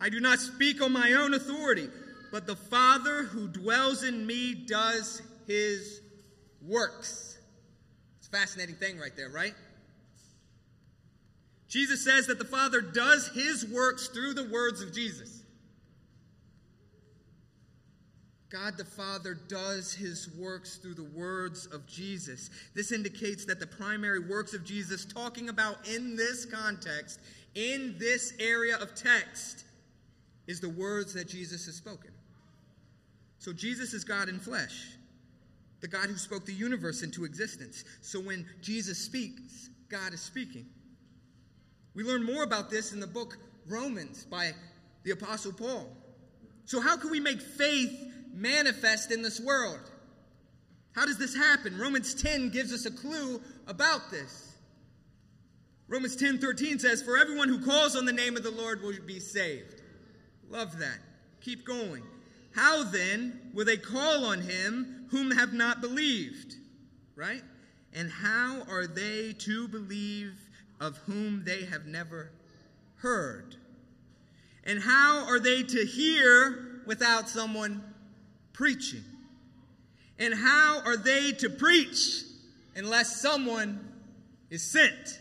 I 0.00 0.08
do 0.08 0.18
not 0.18 0.38
speak 0.38 0.80
on 0.80 0.92
my 0.92 1.12
own 1.12 1.34
authority, 1.34 1.90
but 2.32 2.46
the 2.46 2.56
Father 2.56 3.24
who 3.24 3.48
dwells 3.48 4.02
in 4.02 4.26
me 4.26 4.54
does 4.54 5.20
his 5.46 6.00
works. 6.66 7.38
It's 8.18 8.28
a 8.28 8.30
fascinating 8.30 8.76
thing 8.76 8.98
right 8.98 9.14
there, 9.14 9.28
right? 9.28 9.52
Jesus 11.68 12.02
says 12.02 12.28
that 12.28 12.38
the 12.38 12.46
Father 12.46 12.80
does 12.80 13.28
his 13.34 13.66
works 13.66 14.08
through 14.08 14.32
the 14.32 14.48
words 14.48 14.80
of 14.80 14.94
Jesus. 14.94 15.42
God 18.50 18.76
the 18.76 18.84
Father 18.84 19.34
does 19.34 19.92
his 19.92 20.28
works 20.36 20.76
through 20.78 20.94
the 20.94 21.04
words 21.04 21.66
of 21.66 21.86
Jesus. 21.86 22.50
This 22.74 22.90
indicates 22.90 23.44
that 23.44 23.60
the 23.60 23.66
primary 23.66 24.18
works 24.18 24.54
of 24.54 24.64
Jesus, 24.64 25.04
talking 25.04 25.50
about 25.50 25.86
in 25.86 26.16
this 26.16 26.46
context, 26.46 27.20
in 27.54 27.96
this 27.98 28.34
area 28.38 28.76
of 28.76 28.94
text, 28.94 29.64
is 30.46 30.60
the 30.60 30.68
words 30.68 31.14
that 31.14 31.28
Jesus 31.28 31.66
has 31.66 31.76
spoken. 31.76 32.10
So 33.38 33.52
Jesus 33.52 33.94
is 33.94 34.04
God 34.04 34.28
in 34.28 34.38
flesh, 34.38 34.92
the 35.80 35.88
God 35.88 36.06
who 36.06 36.16
spoke 36.16 36.44
the 36.44 36.52
universe 36.52 37.02
into 37.02 37.24
existence. 37.24 37.84
So 38.00 38.20
when 38.20 38.46
Jesus 38.60 38.98
speaks, 38.98 39.70
God 39.88 40.12
is 40.12 40.20
speaking. 40.20 40.66
We 41.94 42.04
learn 42.04 42.24
more 42.24 42.42
about 42.42 42.70
this 42.70 42.92
in 42.92 43.00
the 43.00 43.06
book 43.06 43.38
Romans 43.66 44.24
by 44.24 44.52
the 45.04 45.12
Apostle 45.12 45.52
Paul. 45.52 45.88
So, 46.64 46.80
how 46.80 46.96
can 46.96 47.10
we 47.10 47.18
make 47.18 47.40
faith 47.40 48.10
manifest 48.34 49.10
in 49.10 49.22
this 49.22 49.40
world. 49.40 49.90
How 50.92 51.06
does 51.06 51.18
this 51.18 51.34
happen? 51.34 51.78
Romans 51.78 52.14
10 52.14 52.50
gives 52.50 52.72
us 52.72 52.86
a 52.86 52.90
clue 52.90 53.40
about 53.66 54.10
this. 54.10 54.49
Romans 55.90 56.16
10 56.16 56.38
13 56.38 56.78
says, 56.78 57.02
For 57.02 57.18
everyone 57.18 57.50
who 57.50 57.62
calls 57.62 57.94
on 57.94 58.06
the 58.06 58.12
name 58.12 58.38
of 58.38 58.42
the 58.42 58.50
Lord 58.50 58.82
will 58.82 58.94
be 59.06 59.20
saved. 59.20 59.82
Love 60.48 60.78
that. 60.78 60.98
Keep 61.42 61.66
going. 61.66 62.02
How 62.54 62.84
then 62.84 63.50
will 63.52 63.66
they 63.66 63.76
call 63.76 64.24
on 64.24 64.40
him 64.40 65.06
whom 65.10 65.30
have 65.32 65.52
not 65.52 65.82
believed? 65.82 66.54
Right? 67.14 67.42
And 67.92 68.10
how 68.10 68.62
are 68.70 68.86
they 68.86 69.34
to 69.34 69.68
believe 69.68 70.32
of 70.80 70.96
whom 70.98 71.44
they 71.44 71.66
have 71.66 71.84
never 71.84 72.30
heard? 72.96 73.56
And 74.64 74.80
how 74.80 75.26
are 75.26 75.38
they 75.38 75.62
to 75.62 75.84
hear 75.84 76.80
without 76.86 77.28
someone 77.28 77.84
preaching. 78.52 79.04
And 80.18 80.34
how 80.34 80.82
are 80.84 80.96
they 80.96 81.32
to 81.32 81.48
preach 81.48 82.24
unless 82.76 83.20
someone 83.20 83.88
is 84.50 84.62
sent? 84.62 85.19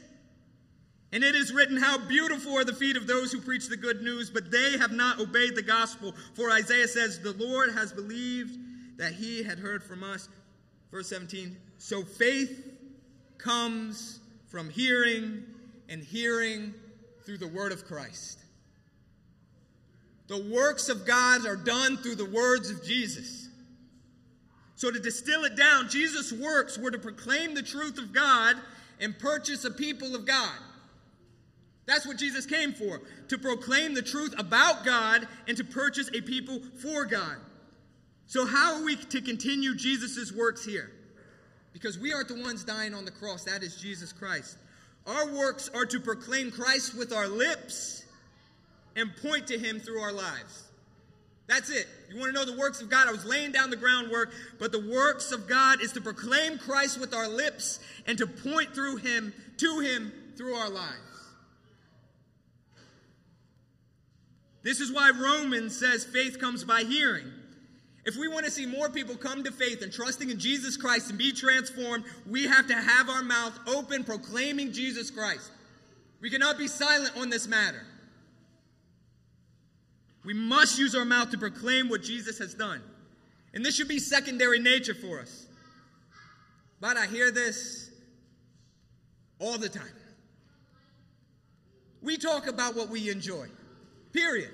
And 1.12 1.24
it 1.24 1.36
is 1.36 1.52
written, 1.52 1.78
How 1.78 1.98
beautiful 1.98 2.56
are 2.58 2.64
the 2.64 2.74
feet 2.74 2.96
of 2.96 3.08
those 3.08 3.32
who 3.32 3.42
preach 3.42 3.68
the 3.68 3.78
good 3.78 4.02
news, 4.02 4.30
but 4.30 4.52
they 4.52 4.78
have 4.78 4.92
not 4.92 5.20
obeyed 5.20 5.56
the 5.56 5.64
gospel. 5.64 6.14
For 6.36 6.52
Isaiah 6.52 6.88
says, 6.88 7.20
The 7.20 7.34
Lord 7.34 7.74
has 7.74 7.92
believed 7.92 8.58
that 8.98 9.14
he 9.14 9.44
had 9.44 9.58
heard 9.58 9.84
from 9.84 10.04
us. 10.04 10.30
Verse 10.92 11.10
17 11.10 11.58
So 11.78 12.04
faith 12.04 12.64
comes 13.38 14.20
from 14.48 14.70
hearing, 14.70 15.44
and 15.88 16.04
hearing 16.04 16.74
through 17.26 17.38
the 17.38 17.48
word 17.48 17.72
of 17.72 17.86
Christ. 17.86 18.40
The 20.28 20.42
works 20.52 20.90
of 20.90 21.08
God 21.08 21.46
are 21.48 21.56
done 21.56 21.98
through 21.98 22.16
the 22.16 22.26
words 22.26 22.70
of 22.70 22.84
Jesus. 22.84 23.50
So, 24.76 24.92
to 24.92 25.00
distill 25.00 25.44
it 25.44 25.58
down, 25.58 25.90
Jesus' 25.90 26.32
works 26.32 26.78
were 26.78 26.92
to 26.92 27.00
proclaim 27.00 27.54
the 27.54 27.64
truth 27.64 27.98
of 27.98 28.14
God 28.14 28.56
and 29.00 29.18
purchase 29.18 29.66
a 29.66 29.72
people 29.72 30.16
of 30.16 30.26
God. 30.26 30.58
That's 31.90 32.06
what 32.06 32.18
Jesus 32.18 32.46
came 32.46 32.72
for 32.72 33.02
to 33.30 33.38
proclaim 33.40 33.96
the 33.96 34.04
truth 34.04 34.36
about 34.38 34.86
God 34.86 35.28
and 35.48 35.58
to 35.58 35.64
purchase 35.64 36.08
a 36.14 36.22
people 36.22 36.60
for 36.84 37.04
God. 37.04 37.38
So, 38.28 38.46
how 38.46 38.76
are 38.76 38.84
we 38.84 38.96
to 38.96 39.22
continue 39.22 39.74
Jesus' 39.74 40.32
works 40.32 40.64
here? 40.64 40.92
Because 41.74 41.98
we 41.98 42.14
aren't 42.14 42.28
the 42.28 42.40
ones 42.44 42.64
dying 42.64 42.94
on 42.94 43.06
the 43.06 43.12
cross, 43.12 43.44
that 43.46 43.64
is 43.64 43.76
Jesus 43.76 44.14
Christ. 44.14 44.60
Our 45.08 45.34
works 45.34 45.68
are 45.74 45.88
to 45.88 46.00
proclaim 46.00 46.52
Christ 46.52 46.96
with 46.96 47.12
our 47.12 47.28
lips 47.28 48.06
and 48.96 49.10
point 49.24 49.48
to 49.48 49.58
Him 49.58 49.80
through 49.80 50.00
our 50.00 50.14
lives. 50.14 50.66
That's 51.48 51.72
it. 51.72 51.88
You 52.12 52.20
want 52.20 52.36
to 52.36 52.40
know 52.40 52.46
the 52.46 52.60
works 52.60 52.82
of 52.82 52.92
God? 52.92 53.08
I 53.08 53.12
was 53.12 53.26
laying 53.26 53.52
down 53.52 53.72
the 53.72 53.78
groundwork, 53.78 54.32
but 54.60 54.72
the 54.72 54.88
works 54.88 55.32
of 55.32 55.48
God 55.48 55.82
is 55.82 55.94
to 55.94 56.02
proclaim 56.02 56.60
Christ 56.60 57.00
with 57.00 57.16
our 57.16 57.28
lips 57.28 57.80
and 58.06 58.16
to 58.20 58.28
point 58.28 58.76
through 58.76 58.98
Him 58.98 59.34
to 59.58 59.80
Him 59.80 60.14
through 60.38 60.54
our 60.54 60.70
lives. 60.70 61.09
This 64.64 64.80
is 64.80 64.92
why 64.92 65.12
Romans 65.12 65.78
says 65.78 66.06
faith 66.06 66.40
comes 66.40 66.64
by 66.64 66.84
hearing. 66.84 67.32
If 68.06 68.16
we 68.16 68.28
want 68.28 68.46
to 68.46 68.52
see 68.52 68.66
more 68.66 68.90
people 68.90 69.16
come 69.16 69.44
to 69.44 69.52
faith 69.52 69.82
and 69.82 69.92
trusting 69.92 70.30
in 70.30 70.40
Jesus 70.40 70.78
Christ 70.78 71.10
and 71.10 71.18
be 71.18 71.32
transformed, 71.32 72.06
we 72.26 72.48
have 72.48 72.68
to 72.68 72.76
have 72.76 73.10
our 73.10 73.24
mouth 73.24 73.58
open 73.68 74.04
proclaiming 74.04 74.72
Jesus 74.72 75.12
Christ. 75.12 75.52
We 76.22 76.30
cannot 76.30 76.58
be 76.58 76.68
silent 76.68 77.16
on 77.18 77.30
this 77.30 77.48
matter. 77.48 77.86
We 80.26 80.34
must 80.34 80.78
use 80.78 80.96
our 80.96 81.06
mouth 81.06 81.32
to 81.32 81.38
proclaim 81.38 81.88
what 81.88 82.04
Jesus 82.04 82.40
has 82.40 82.54
done. 82.54 82.82
And 83.54 83.66
this 83.66 83.76
should 83.76 83.88
be 83.88 84.00
secondary 84.00 84.60
nature 84.60 84.94
for 84.94 85.20
us. 85.20 85.48
But 86.82 86.98
I 86.98 87.08
hear 87.08 87.32
this 87.32 87.90
all 89.40 89.58
the 89.58 89.70
time. 89.70 89.86
We 92.02 92.18
talk 92.18 92.48
about 92.48 92.76
what 92.76 92.90
we 92.90 93.10
enjoy, 93.10 93.48
period. 94.14 94.52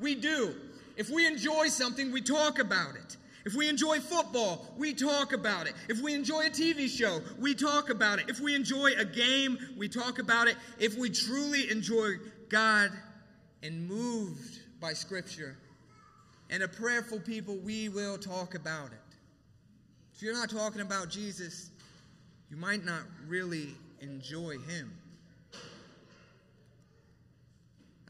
We 0.00 0.14
do. 0.14 0.54
If 0.96 1.10
we 1.10 1.26
enjoy 1.26 1.68
something, 1.68 2.12
we 2.12 2.20
talk 2.20 2.58
about 2.58 2.96
it. 2.96 3.16
If 3.44 3.54
we 3.54 3.68
enjoy 3.68 4.00
football, 4.00 4.66
we 4.76 4.92
talk 4.92 5.32
about 5.32 5.66
it. 5.66 5.74
If 5.88 6.02
we 6.02 6.14
enjoy 6.14 6.46
a 6.46 6.50
TV 6.50 6.88
show, 6.88 7.20
we 7.38 7.54
talk 7.54 7.88
about 7.88 8.18
it. 8.18 8.28
If 8.28 8.40
we 8.40 8.54
enjoy 8.54 8.90
a 8.98 9.04
game, 9.04 9.58
we 9.76 9.88
talk 9.88 10.18
about 10.18 10.48
it. 10.48 10.56
If 10.78 10.98
we 10.98 11.08
truly 11.08 11.70
enjoy 11.70 12.16
God 12.48 12.90
and 13.62 13.88
moved 13.88 14.60
by 14.80 14.92
Scripture 14.92 15.56
and 16.50 16.62
a 16.62 16.68
prayerful 16.68 17.20
people, 17.20 17.56
we 17.56 17.88
will 17.88 18.18
talk 18.18 18.54
about 18.54 18.88
it. 18.88 19.16
If 20.14 20.22
you're 20.22 20.34
not 20.34 20.50
talking 20.50 20.80
about 20.80 21.08
Jesus, 21.08 21.70
you 22.50 22.56
might 22.56 22.84
not 22.84 23.02
really 23.26 23.76
enjoy 24.00 24.58
him. 24.58 24.92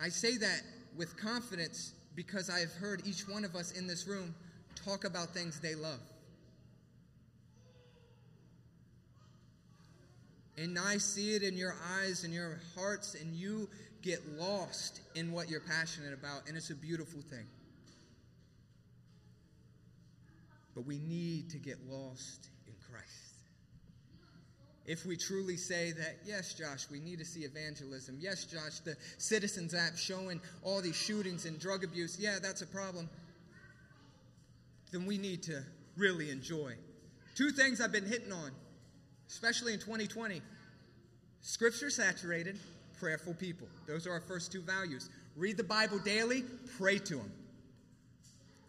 I 0.03 0.09
say 0.09 0.37
that 0.37 0.63
with 0.97 1.17
confidence 1.17 1.93
because 2.15 2.51
I've 2.51 2.73
heard 2.73 3.03
each 3.07 3.29
one 3.29 3.45
of 3.45 3.55
us 3.55 3.73
in 3.73 3.87
this 3.87 4.07
room 4.07 4.35
talk 4.85 5.05
about 5.05 5.31
things 5.31 5.61
they 5.61 5.75
love. 5.75 6.01
And 10.57 10.77
I 10.77 10.99
see 10.99 11.37
it 11.37 11.43
in 11.45 11.57
your 11.57 11.77
eyes 12.01 12.25
and 12.25 12.35
your 12.35 12.59
hearts, 12.75 13.15
and 13.15 13.33
you 13.33 13.69
get 14.03 14.19
lost 14.37 15.01
in 15.15 15.31
what 15.31 15.49
you're 15.49 15.61
passionate 15.61 16.13
about, 16.13 16.49
and 16.49 16.57
it's 16.57 16.71
a 16.71 16.75
beautiful 16.75 17.21
thing. 17.21 17.47
But 20.75 20.85
we 20.85 20.99
need 20.99 21.51
to 21.51 21.59
get 21.59 21.77
lost 21.89 22.49
in 22.67 22.75
Christ. 22.91 23.28
If 24.89 25.05
we 25.05 25.19
truly 25.19 25.59
say 25.59 25.93
that, 25.93 26.17
yes, 26.25 26.55
Josh, 26.55 26.87
we 26.91 26.99
need 26.99 27.19
to 27.19 27.25
see 27.25 27.41
evangelism. 27.41 28.17
Yes, 28.19 28.47
Josh, 28.47 28.79
the 28.87 28.97
Citizens 29.19 29.75
app 29.75 29.99
showing 29.99 30.41
all 30.63 30.81
these 30.81 30.97
shootings 30.97 31.45
and 31.45 31.61
drug 31.61 31.85
abuse, 31.85 32.17
yeah, 32.19 32.39
that's 32.41 32.63
a 32.63 32.67
problem. 32.67 33.07
Then 34.91 35.05
we 35.05 35.19
need 35.19 35.43
to 35.43 35.63
really 35.99 36.31
enjoy. 36.31 36.73
Two 37.35 37.51
things 37.51 37.83
I've 37.83 37.93
been 37.93 38.07
hitting 38.07 38.33
on, 38.33 38.51
especially 39.29 39.75
in 39.75 39.79
2020 39.79 40.41
scripture 41.43 41.91
saturated, 41.91 42.59
prayerful 42.99 43.35
people. 43.35 43.69
Those 43.87 44.07
are 44.07 44.13
our 44.13 44.23
first 44.23 44.51
two 44.51 44.63
values. 44.63 45.11
Read 45.37 45.59
the 45.59 45.65
Bible 45.65 45.99
daily, 45.99 46.45
pray 46.79 46.97
to 46.99 47.19
Him. 47.19 47.31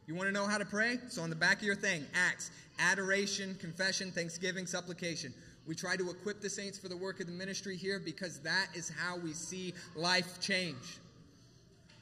You 0.05 0.15
want 0.15 0.27
to 0.27 0.33
know 0.33 0.47
how 0.47 0.57
to 0.57 0.65
pray? 0.65 0.97
It's 1.05 1.17
on 1.17 1.29
the 1.29 1.35
back 1.35 1.59
of 1.59 1.63
your 1.63 1.75
thing 1.75 2.05
Acts, 2.13 2.51
adoration, 2.77 3.55
confession, 3.55 4.11
thanksgiving, 4.11 4.65
supplication. 4.65 5.33
We 5.67 5.75
try 5.75 5.95
to 5.95 6.09
equip 6.09 6.41
the 6.41 6.49
saints 6.49 6.79
for 6.79 6.89
the 6.89 6.97
work 6.97 7.19
of 7.19 7.27
the 7.27 7.31
ministry 7.31 7.77
here 7.77 7.99
because 7.99 8.39
that 8.39 8.67
is 8.73 8.89
how 8.89 9.17
we 9.17 9.33
see 9.33 9.73
life 9.95 10.39
change. 10.39 10.99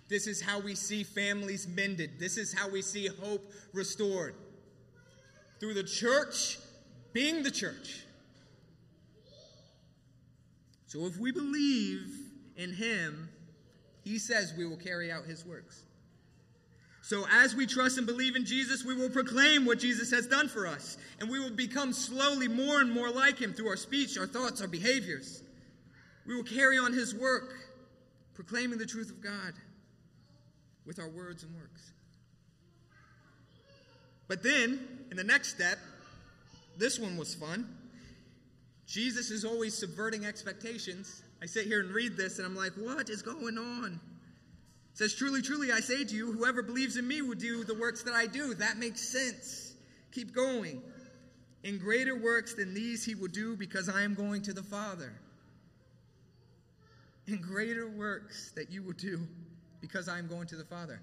This 0.10 0.26
is 0.26 0.41
how 0.41 0.60
we 0.60 0.76
see 0.76 1.04
families 1.04 1.67
mended. 1.67 2.12
This 2.20 2.38
is 2.38 2.54
how 2.54 2.70
we 2.70 2.82
see 2.82 3.08
hope 3.08 3.52
restored. 3.74 4.36
Through 5.60 5.74
the 5.74 5.84
church 5.84 6.60
being 7.12 7.43
the 7.43 7.52
church. 7.52 8.04
So 10.86 11.06
if 11.06 11.17
we 11.17 11.32
believe 11.32 12.08
in 12.56 12.74
him, 12.74 13.30
he 14.04 14.17
says 14.17 14.54
we 14.58 14.65
will 14.65 14.78
carry 14.78 15.12
out 15.12 15.26
his 15.26 15.46
works. 15.46 15.84
So, 17.08 17.26
as 17.32 17.56
we 17.56 17.65
trust 17.65 17.98
and 17.98 18.06
believe 18.06 18.36
in 18.36 18.43
Jesus, 18.43 18.84
we 18.84 18.93
will 18.93 19.10
proclaim 19.10 19.65
what 19.65 19.80
Jesus 19.80 20.12
has 20.12 20.28
done 20.28 20.50
for 20.50 20.67
us, 20.67 20.98
and 21.22 21.30
we 21.30 21.39
will 21.39 21.56
become 21.56 21.93
slowly 21.93 22.50
more 22.50 22.82
and 22.82 22.91
more 22.91 23.10
like 23.10 23.39
him 23.39 23.54
through 23.54 23.70
our 23.70 23.78
speech, 23.78 24.17
our 24.17 24.28
thoughts, 24.28 24.60
our 24.60 24.67
behaviors. 24.67 25.41
We 26.26 26.36
will 26.36 26.43
carry 26.43 26.78
on 26.78 26.91
his 26.91 27.15
work, 27.15 27.54
proclaiming 28.34 28.78
the 28.78 28.86
truth 28.86 29.10
of 29.10 29.24
God 29.24 29.54
with 30.86 31.00
our 31.00 31.08
words 31.08 31.43
and 31.43 31.56
works. 31.56 31.93
But 34.28 34.43
then, 34.43 34.86
in 35.10 35.15
the 35.15 35.24
next 35.24 35.56
step, 35.56 35.78
this 36.78 37.00
one 37.00 37.15
was 37.15 37.34
fun. 37.34 37.74
Jesus 38.86 39.32
is 39.32 39.46
always 39.46 39.74
subverting 39.78 40.26
expectations. 40.26 41.24
I 41.41 41.46
sit 41.46 41.67
here 41.67 41.80
and 41.80 41.91
read 41.91 42.17
this, 42.17 42.38
and 42.38 42.46
I'm 42.46 42.58
like, 42.58 42.74
what 42.74 43.10
is 43.10 43.22
going 43.22 43.58
on? 43.58 44.02
Says, 44.98 45.14
Truly, 45.14 45.44
truly, 45.44 45.72
I 45.72 45.80
say 45.80 46.04
to 46.04 46.16
you, 46.16 46.32
whoever 46.32 46.64
believes 46.64 46.98
in 46.98 47.08
me 47.08 47.22
will 47.22 47.36
do 47.36 47.64
the 47.64 47.76
works 47.76 48.02
that 48.04 48.16
I 48.16 48.26
do. 48.26 48.56
That 48.56 48.78
makes 48.78 49.00
sense. 49.00 49.76
Keep 50.12 50.34
going. 50.34 50.82
In 51.64 51.78
greater 51.78 52.18
works 52.18 52.56
than 52.56 52.74
these 52.74 53.06
he 53.06 53.14
will 53.14 53.28
do 53.28 53.56
because 53.56 53.90
I 53.90 54.02
am 54.02 54.16
going 54.16 54.42
to 54.44 54.54
the 54.54 54.64
Father. 54.64 55.14
In 57.28 57.38
greater 57.38 57.88
works 57.88 58.52
that 58.56 58.72
you 58.72 58.82
will 58.82 58.94
do 58.94 59.20
because 59.82 60.10
I 60.10 60.18
am 60.18 60.28
going 60.28 60.48
to 60.48 60.56
the 60.56 60.66
Father. 60.66 61.00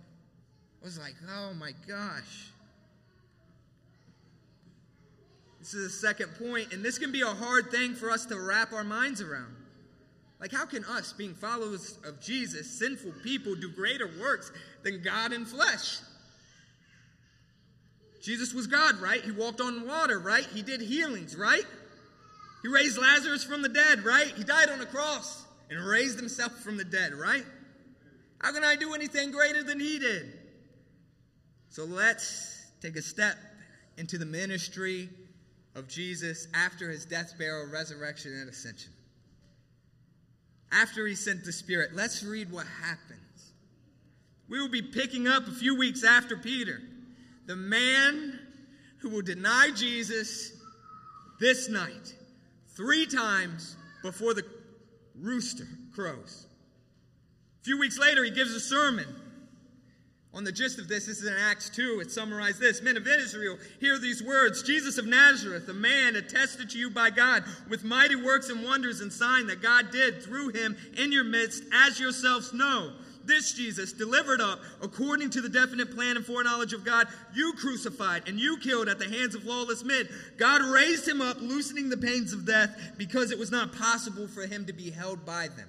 I 0.82 0.84
was 0.84 0.98
like, 0.98 1.14
oh 1.30 1.54
my 1.54 1.70
gosh. 1.86 2.48
This 5.60 5.72
is 5.72 5.84
the 5.84 6.06
second 6.06 6.34
point, 6.36 6.72
and 6.72 6.84
this 6.84 6.98
can 6.98 7.12
be 7.12 7.20
a 7.20 7.26
hard 7.26 7.70
thing 7.70 7.94
for 7.94 8.10
us 8.10 8.26
to 8.26 8.38
wrap 8.40 8.72
our 8.72 8.84
minds 8.84 9.22
around. 9.22 9.54
Like, 10.40 10.52
how 10.52 10.66
can 10.66 10.84
us, 10.84 11.12
being 11.12 11.34
followers 11.34 11.98
of 12.04 12.20
Jesus, 12.20 12.78
sinful 12.78 13.12
people, 13.22 13.54
do 13.54 13.70
greater 13.70 14.10
works 14.20 14.52
than 14.82 15.02
God 15.02 15.32
in 15.32 15.44
flesh? 15.44 15.98
Jesus 18.22 18.52
was 18.52 18.66
God, 18.66 19.00
right? 19.00 19.22
He 19.22 19.30
walked 19.30 19.60
on 19.60 19.86
water, 19.86 20.18
right? 20.18 20.46
He 20.46 20.62
did 20.62 20.80
healings, 20.80 21.36
right? 21.36 21.64
He 22.62 22.68
raised 22.68 22.98
Lazarus 22.98 23.44
from 23.44 23.62
the 23.62 23.68
dead, 23.68 24.04
right? 24.04 24.28
He 24.28 24.42
died 24.42 24.70
on 24.70 24.78
the 24.78 24.86
cross 24.86 25.44
and 25.70 25.78
raised 25.84 26.18
himself 26.18 26.52
from 26.60 26.76
the 26.76 26.84
dead, 26.84 27.12
right? 27.12 27.44
How 28.38 28.52
can 28.52 28.64
I 28.64 28.76
do 28.76 28.94
anything 28.94 29.30
greater 29.30 29.62
than 29.62 29.78
he 29.78 29.98
did? 29.98 30.32
So 31.68 31.84
let's 31.84 32.70
take 32.80 32.96
a 32.96 33.02
step 33.02 33.36
into 33.98 34.18
the 34.18 34.26
ministry 34.26 35.10
of 35.74 35.86
Jesus 35.86 36.48
after 36.54 36.90
his 36.90 37.04
death, 37.04 37.34
burial, 37.38 37.70
resurrection, 37.70 38.32
and 38.32 38.48
ascension 38.48 38.93
after 40.74 41.06
he 41.06 41.14
sent 41.14 41.44
the 41.44 41.52
Spirit. 41.52 41.90
Let's 41.94 42.22
read 42.22 42.50
what 42.50 42.66
happens. 42.82 43.52
We 44.48 44.60
will 44.60 44.68
be 44.68 44.82
picking 44.82 45.26
up 45.26 45.46
a 45.46 45.52
few 45.52 45.76
weeks 45.76 46.04
after 46.04 46.36
Peter, 46.36 46.80
the 47.46 47.56
man 47.56 48.38
who 48.98 49.10
will 49.10 49.22
deny 49.22 49.70
Jesus 49.74 50.52
this 51.40 51.68
night, 51.68 52.14
three 52.76 53.06
times 53.06 53.76
before 54.02 54.34
the 54.34 54.44
rooster 55.18 55.66
crows. 55.94 56.46
A 57.60 57.64
few 57.64 57.78
weeks 57.78 57.98
later, 57.98 58.24
he 58.24 58.30
gives 58.30 58.52
a 58.52 58.60
sermon 58.60 59.06
on 60.34 60.44
the 60.44 60.52
gist 60.52 60.78
of 60.78 60.88
this, 60.88 61.06
this 61.06 61.20
is 61.20 61.28
in 61.28 61.36
Acts 61.36 61.70
2. 61.70 62.00
It 62.00 62.10
summarized 62.10 62.60
this 62.60 62.82
Men 62.82 62.96
of 62.96 63.06
Israel, 63.06 63.56
hear 63.80 63.98
these 63.98 64.22
words 64.22 64.62
Jesus 64.62 64.98
of 64.98 65.06
Nazareth, 65.06 65.68
a 65.68 65.74
man 65.74 66.16
attested 66.16 66.70
to 66.70 66.78
you 66.78 66.90
by 66.90 67.10
God 67.10 67.44
with 67.68 67.84
mighty 67.84 68.16
works 68.16 68.50
and 68.50 68.64
wonders 68.64 69.00
and 69.00 69.12
sign 69.12 69.46
that 69.46 69.62
God 69.62 69.90
did 69.90 70.22
through 70.22 70.48
him 70.48 70.76
in 70.96 71.12
your 71.12 71.24
midst, 71.24 71.62
as 71.72 72.00
yourselves 72.00 72.52
know. 72.52 72.92
This 73.24 73.54
Jesus, 73.54 73.92
delivered 73.92 74.40
up 74.40 74.60
according 74.82 75.30
to 75.30 75.40
the 75.40 75.48
definite 75.48 75.94
plan 75.94 76.16
and 76.16 76.26
foreknowledge 76.26 76.74
of 76.74 76.84
God, 76.84 77.06
you 77.34 77.54
crucified 77.54 78.28
and 78.28 78.38
you 78.38 78.58
killed 78.58 78.88
at 78.88 78.98
the 78.98 79.08
hands 79.08 79.34
of 79.34 79.46
lawless 79.46 79.82
men. 79.82 80.06
God 80.36 80.60
raised 80.60 81.08
him 81.08 81.22
up, 81.22 81.40
loosening 81.40 81.88
the 81.88 81.96
pains 81.96 82.34
of 82.34 82.44
death, 82.44 82.76
because 82.98 83.30
it 83.30 83.38
was 83.38 83.50
not 83.50 83.74
possible 83.74 84.28
for 84.28 84.46
him 84.46 84.66
to 84.66 84.74
be 84.74 84.90
held 84.90 85.24
by 85.24 85.48
them. 85.48 85.68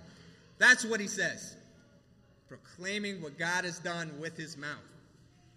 That's 0.57 0.83
what 0.83 0.99
he 0.99 1.07
says 1.07 1.55
proclaiming 2.47 3.21
what 3.21 3.37
God 3.37 3.65
has 3.65 3.79
done 3.79 4.11
with 4.19 4.37
his 4.37 4.57
mouth. 4.57 4.77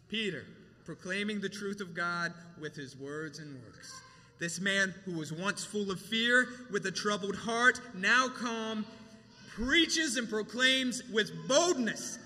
Peter, 0.08 0.44
proclaiming 0.84 1.40
the 1.40 1.48
truth 1.48 1.80
of 1.80 1.94
God 1.94 2.32
with 2.60 2.74
his 2.74 2.96
words 2.96 3.38
and 3.38 3.54
works. 3.64 4.00
This 4.38 4.60
man 4.60 4.94
who 5.04 5.12
was 5.12 5.32
once 5.32 5.64
full 5.64 5.90
of 5.90 6.00
fear, 6.00 6.48
with 6.70 6.86
a 6.86 6.92
troubled 6.92 7.36
heart, 7.36 7.80
now 7.94 8.28
calm, 8.28 8.86
preaches 9.48 10.16
and 10.16 10.28
proclaims 10.28 11.02
with 11.12 11.30
boldness 11.48 12.18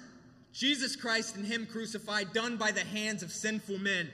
Jesus 0.53 0.97
Christ 0.97 1.37
and 1.37 1.47
Him 1.47 1.67
crucified, 1.67 2.33
done 2.33 2.57
by 2.57 2.71
the 2.73 2.85
hands 2.85 3.23
of 3.23 3.33
sinful 3.33 3.79
men 3.79 4.11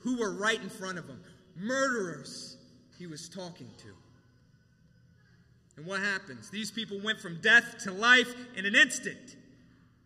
who 0.00 0.18
were 0.18 0.32
right 0.32 0.60
in 0.60 0.70
front 0.70 0.98
of 0.98 1.06
him. 1.06 1.20
Murderers 1.56 2.56
he 2.98 3.06
was 3.06 3.28
talking 3.28 3.70
to. 3.78 3.88
And 5.76 5.86
what 5.86 6.00
happens? 6.00 6.50
These 6.50 6.70
people 6.70 7.00
went 7.00 7.20
from 7.20 7.40
death 7.40 7.76
to 7.84 7.92
life 7.92 8.34
in 8.56 8.66
an 8.66 8.74
instant. 8.74 9.36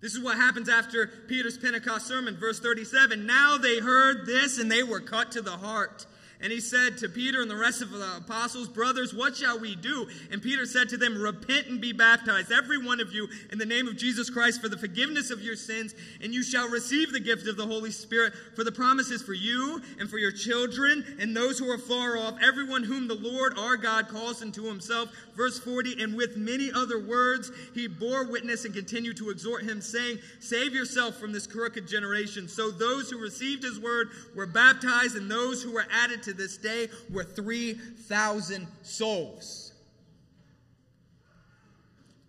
This 0.00 0.14
is 0.14 0.20
what 0.20 0.36
happens 0.36 0.68
after 0.68 1.06
Peter's 1.06 1.56
Pentecost 1.56 2.06
sermon, 2.06 2.36
verse 2.36 2.60
37. 2.60 3.26
Now 3.26 3.56
they 3.56 3.78
heard 3.78 4.26
this 4.26 4.58
and 4.58 4.70
they 4.70 4.82
were 4.82 5.00
cut 5.00 5.32
to 5.32 5.42
the 5.42 5.52
heart. 5.52 6.06
And 6.40 6.52
he 6.52 6.60
said 6.60 6.98
to 6.98 7.08
Peter 7.08 7.40
and 7.40 7.50
the 7.50 7.56
rest 7.56 7.80
of 7.80 7.90
the 7.90 8.16
apostles, 8.18 8.68
Brothers, 8.68 9.14
what 9.14 9.36
shall 9.36 9.58
we 9.58 9.74
do? 9.74 10.06
And 10.30 10.42
Peter 10.42 10.66
said 10.66 10.88
to 10.90 10.96
them, 10.96 11.16
Repent 11.16 11.68
and 11.68 11.80
be 11.80 11.92
baptized, 11.92 12.52
every 12.52 12.78
one 12.78 13.00
of 13.00 13.12
you, 13.12 13.28
in 13.50 13.58
the 13.58 13.64
name 13.64 13.88
of 13.88 13.96
Jesus 13.96 14.28
Christ, 14.28 14.60
for 14.60 14.68
the 14.68 14.76
forgiveness 14.76 15.30
of 15.30 15.40
your 15.40 15.56
sins, 15.56 15.94
and 16.22 16.34
you 16.34 16.42
shall 16.42 16.68
receive 16.68 17.12
the 17.12 17.20
gift 17.20 17.48
of 17.48 17.56
the 17.56 17.66
Holy 17.66 17.90
Spirit. 17.90 18.34
For 18.54 18.64
the 18.64 18.72
promises 18.72 19.22
for 19.22 19.32
you 19.32 19.80
and 19.98 20.10
for 20.10 20.18
your 20.18 20.32
children 20.32 21.04
and 21.18 21.34
those 21.34 21.58
who 21.58 21.70
are 21.70 21.78
far 21.78 22.18
off, 22.18 22.34
everyone 22.42 22.82
whom 22.82 23.08
the 23.08 23.14
Lord 23.14 23.58
our 23.58 23.76
God 23.76 24.08
calls 24.08 24.42
into 24.42 24.64
himself. 24.64 25.10
Verse 25.34 25.58
40, 25.58 26.02
and 26.02 26.16
with 26.16 26.36
many 26.36 26.70
other 26.72 27.00
words 27.00 27.50
he 27.74 27.86
bore 27.86 28.30
witness 28.30 28.64
and 28.64 28.74
continued 28.74 29.16
to 29.18 29.30
exhort 29.30 29.62
him, 29.62 29.80
saying, 29.80 30.18
Save 30.40 30.74
yourself 30.74 31.16
from 31.16 31.32
this 31.32 31.46
crooked 31.46 31.88
generation. 31.88 32.48
So 32.48 32.70
those 32.70 33.10
who 33.10 33.18
received 33.18 33.62
his 33.62 33.80
word 33.80 34.08
were 34.34 34.46
baptized, 34.46 35.16
and 35.16 35.30
those 35.30 35.62
who 35.62 35.72
were 35.72 35.86
added 35.90 36.22
to 36.26 36.34
this 36.34 36.58
day 36.58 36.88
were 37.10 37.24
3,000 37.24 38.68
souls. 38.82 39.72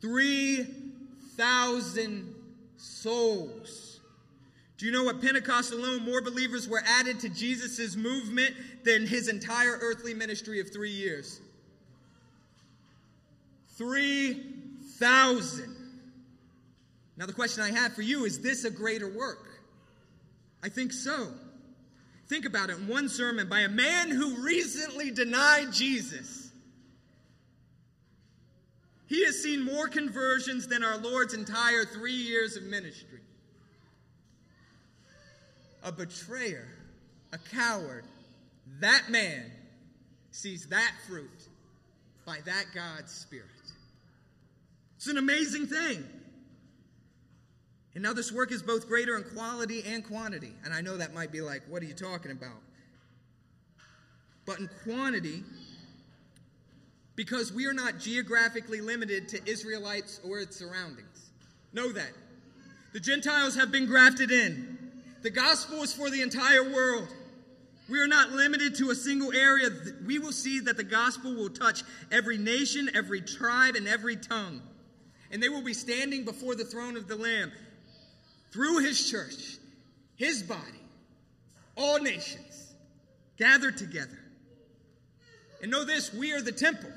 3,000 0.02 2.36
souls. 2.78 4.00
Do 4.78 4.86
you 4.86 4.92
know 4.92 5.10
at 5.10 5.20
Pentecost 5.22 5.74
alone, 5.74 6.06
more 6.06 6.22
believers 6.22 6.70
were 6.70 6.84
added 6.86 7.20
to 7.22 7.30
Jesus' 7.30 7.96
movement 7.96 8.54
than 8.84 9.08
his 9.08 9.28
entire 9.28 9.80
earthly 9.82 10.14
ministry 10.14 10.60
of 10.60 10.72
three 10.72 10.92
years? 10.92 11.42
3,000. 13.76 15.76
Now, 17.18 17.26
the 17.26 17.34
question 17.34 17.64
I 17.64 17.72
have 17.72 17.94
for 17.94 18.04
you 18.04 18.26
is 18.26 18.40
this 18.40 18.64
a 18.64 18.70
greater 18.70 19.10
work? 19.10 19.48
I 20.64 20.70
think 20.70 20.94
so. 20.94 21.30
Think 22.28 22.46
about 22.46 22.70
it 22.70 22.78
in 22.78 22.88
one 22.88 23.08
sermon 23.08 23.48
by 23.48 23.62
a 23.62 23.70
man 23.70 24.10
who 24.10 24.44
recently 24.44 25.12
denied 25.12 25.72
Jesus. 25.72 26.52
He 29.08 29.24
has 29.26 29.42
seen 29.42 29.64
more 29.64 29.88
conversions 29.88 30.68
than 30.68 30.84
our 30.84 30.98
Lord's 30.98 31.34
entire 31.34 31.86
three 31.86 32.12
years 32.12 32.58
of 32.58 32.64
ministry. 32.64 33.22
A 35.84 35.92
betrayer, 35.92 36.68
a 37.32 37.38
coward, 37.38 38.04
that 38.82 39.10
man 39.10 39.50
sees 40.32 40.68
that 40.68 40.92
fruit 41.08 41.48
by 42.26 42.40
that 42.46 42.66
God's 42.76 43.14
Spirit. 43.14 43.46
It's 44.98 45.08
an 45.08 45.18
amazing 45.18 45.68
thing. 45.68 46.04
And 47.98 48.04
now 48.04 48.14
this 48.14 48.32
work 48.32 48.52
is 48.52 48.62
both 48.62 48.88
greater 48.88 49.18
in 49.18 49.24
quality 49.24 49.84
and 49.84 50.06
quantity. 50.06 50.54
And 50.64 50.72
I 50.72 50.82
know 50.82 50.98
that 50.98 51.16
might 51.16 51.32
be 51.32 51.42
like, 51.42 51.64
what 51.68 51.82
are 51.82 51.88
you 51.88 51.96
talking 51.96 52.30
about? 52.30 52.62
But 54.46 54.60
in 54.60 54.70
quantity, 54.84 55.44
because 57.16 57.52
we 57.52 57.66
are 57.66 57.74
not 57.74 57.98
geographically 57.98 58.82
limited 58.82 59.28
to 59.30 59.50
Israelites 59.50 60.22
or 60.24 60.38
its 60.38 60.58
surroundings. 60.58 61.32
Know 61.74 61.92
that. 61.92 62.12
The 62.94 63.00
Gentiles 63.00 63.56
have 63.56 63.72
been 63.72 63.88
grafted 63.88 64.30
in. 64.30 64.78
The 65.24 65.32
gospel 65.32 65.82
is 65.82 65.92
for 65.92 66.12
the 66.12 66.22
entire 66.22 66.72
world. 66.72 67.08
We 67.90 67.98
are 67.98 68.08
not 68.08 68.30
limited 68.30 68.76
to 68.76 68.92
a 68.92 68.96
single 68.96 69.34
area. 69.34 69.70
We 70.06 70.20
will 70.20 70.34
see 70.34 70.60
that 70.60 70.78
the 70.78 70.84
gospel 70.84 71.34
will 71.34 71.50
touch 71.50 71.82
every 72.12 72.38
nation, 72.38 72.92
every 72.94 73.22
tribe, 73.22 73.76
and 73.76 73.88
every 73.88 74.18
tongue. 74.18 74.62
And 75.32 75.42
they 75.42 75.50
will 75.50 75.64
be 75.64 75.74
standing 75.74 76.26
before 76.26 76.54
the 76.54 76.64
throne 76.64 76.96
of 76.96 77.08
the 77.08 77.16
Lamb 77.16 77.52
through 78.52 78.80
his 78.80 79.10
church, 79.10 79.58
his 80.16 80.44
body, 80.44 80.62
all 81.76 82.00
nations 82.00 82.74
gathered 83.38 83.78
together. 83.78 84.20
And 85.62 85.72
know 85.72 85.86
this 85.86 86.14
we 86.14 86.34
are 86.34 86.42
the 86.42 86.52
temple. 86.52 86.90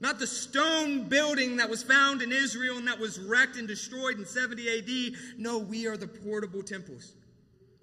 Not 0.00 0.18
the 0.18 0.26
stone 0.26 1.08
building 1.08 1.58
that 1.58 1.68
was 1.68 1.82
found 1.82 2.22
in 2.22 2.32
Israel 2.32 2.78
and 2.78 2.88
that 2.88 2.98
was 2.98 3.18
wrecked 3.18 3.56
and 3.56 3.68
destroyed 3.68 4.18
in 4.18 4.24
70 4.24 4.78
AD. 4.78 5.38
No, 5.38 5.58
we 5.58 5.86
are 5.86 5.96
the 5.96 6.08
portable 6.08 6.62
temples. 6.62 7.12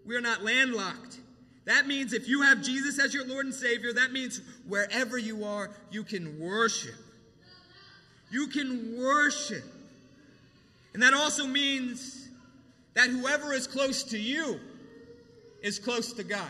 We 0.04 0.16
are 0.16 0.22
not 0.22 0.44
landlocked. 0.44 1.20
That 1.66 1.86
means 1.86 2.14
if 2.14 2.28
you 2.28 2.42
have 2.42 2.64
Jesus 2.64 2.98
as 2.98 3.14
your 3.14 3.28
Lord 3.28 3.46
and 3.46 3.54
Savior, 3.54 3.94
that 3.94 4.14
means 4.14 4.42
wherever 4.68 5.18
you 5.18 5.44
are, 5.44 5.70
you 5.92 6.04
can 6.04 6.40
worship. 6.40 6.96
You 8.32 8.48
can 8.48 8.98
worship. 8.98 9.64
And 10.98 11.04
that 11.04 11.14
also 11.14 11.46
means 11.46 12.28
that 12.96 13.12
whoever 13.12 13.54
is 13.54 13.68
close 13.68 14.02
to 14.06 14.18
you 14.18 14.60
is 15.62 15.78
close 15.78 16.12
to 16.14 16.24
God. 16.24 16.50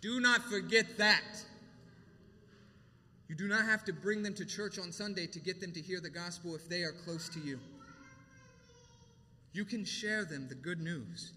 Do 0.00 0.18
not 0.18 0.42
forget 0.42 0.98
that. 0.98 1.22
You 3.28 3.36
do 3.36 3.46
not 3.46 3.64
have 3.64 3.84
to 3.84 3.92
bring 3.92 4.24
them 4.24 4.34
to 4.34 4.44
church 4.44 4.76
on 4.76 4.90
Sunday 4.90 5.28
to 5.28 5.38
get 5.38 5.60
them 5.60 5.70
to 5.70 5.80
hear 5.80 6.00
the 6.00 6.10
gospel 6.10 6.56
if 6.56 6.68
they 6.68 6.82
are 6.82 6.90
close 6.90 7.28
to 7.28 7.38
you. 7.38 7.60
You 9.52 9.64
can 9.64 9.84
share 9.84 10.24
them 10.24 10.48
the 10.48 10.56
good 10.56 10.80
news. 10.80 11.30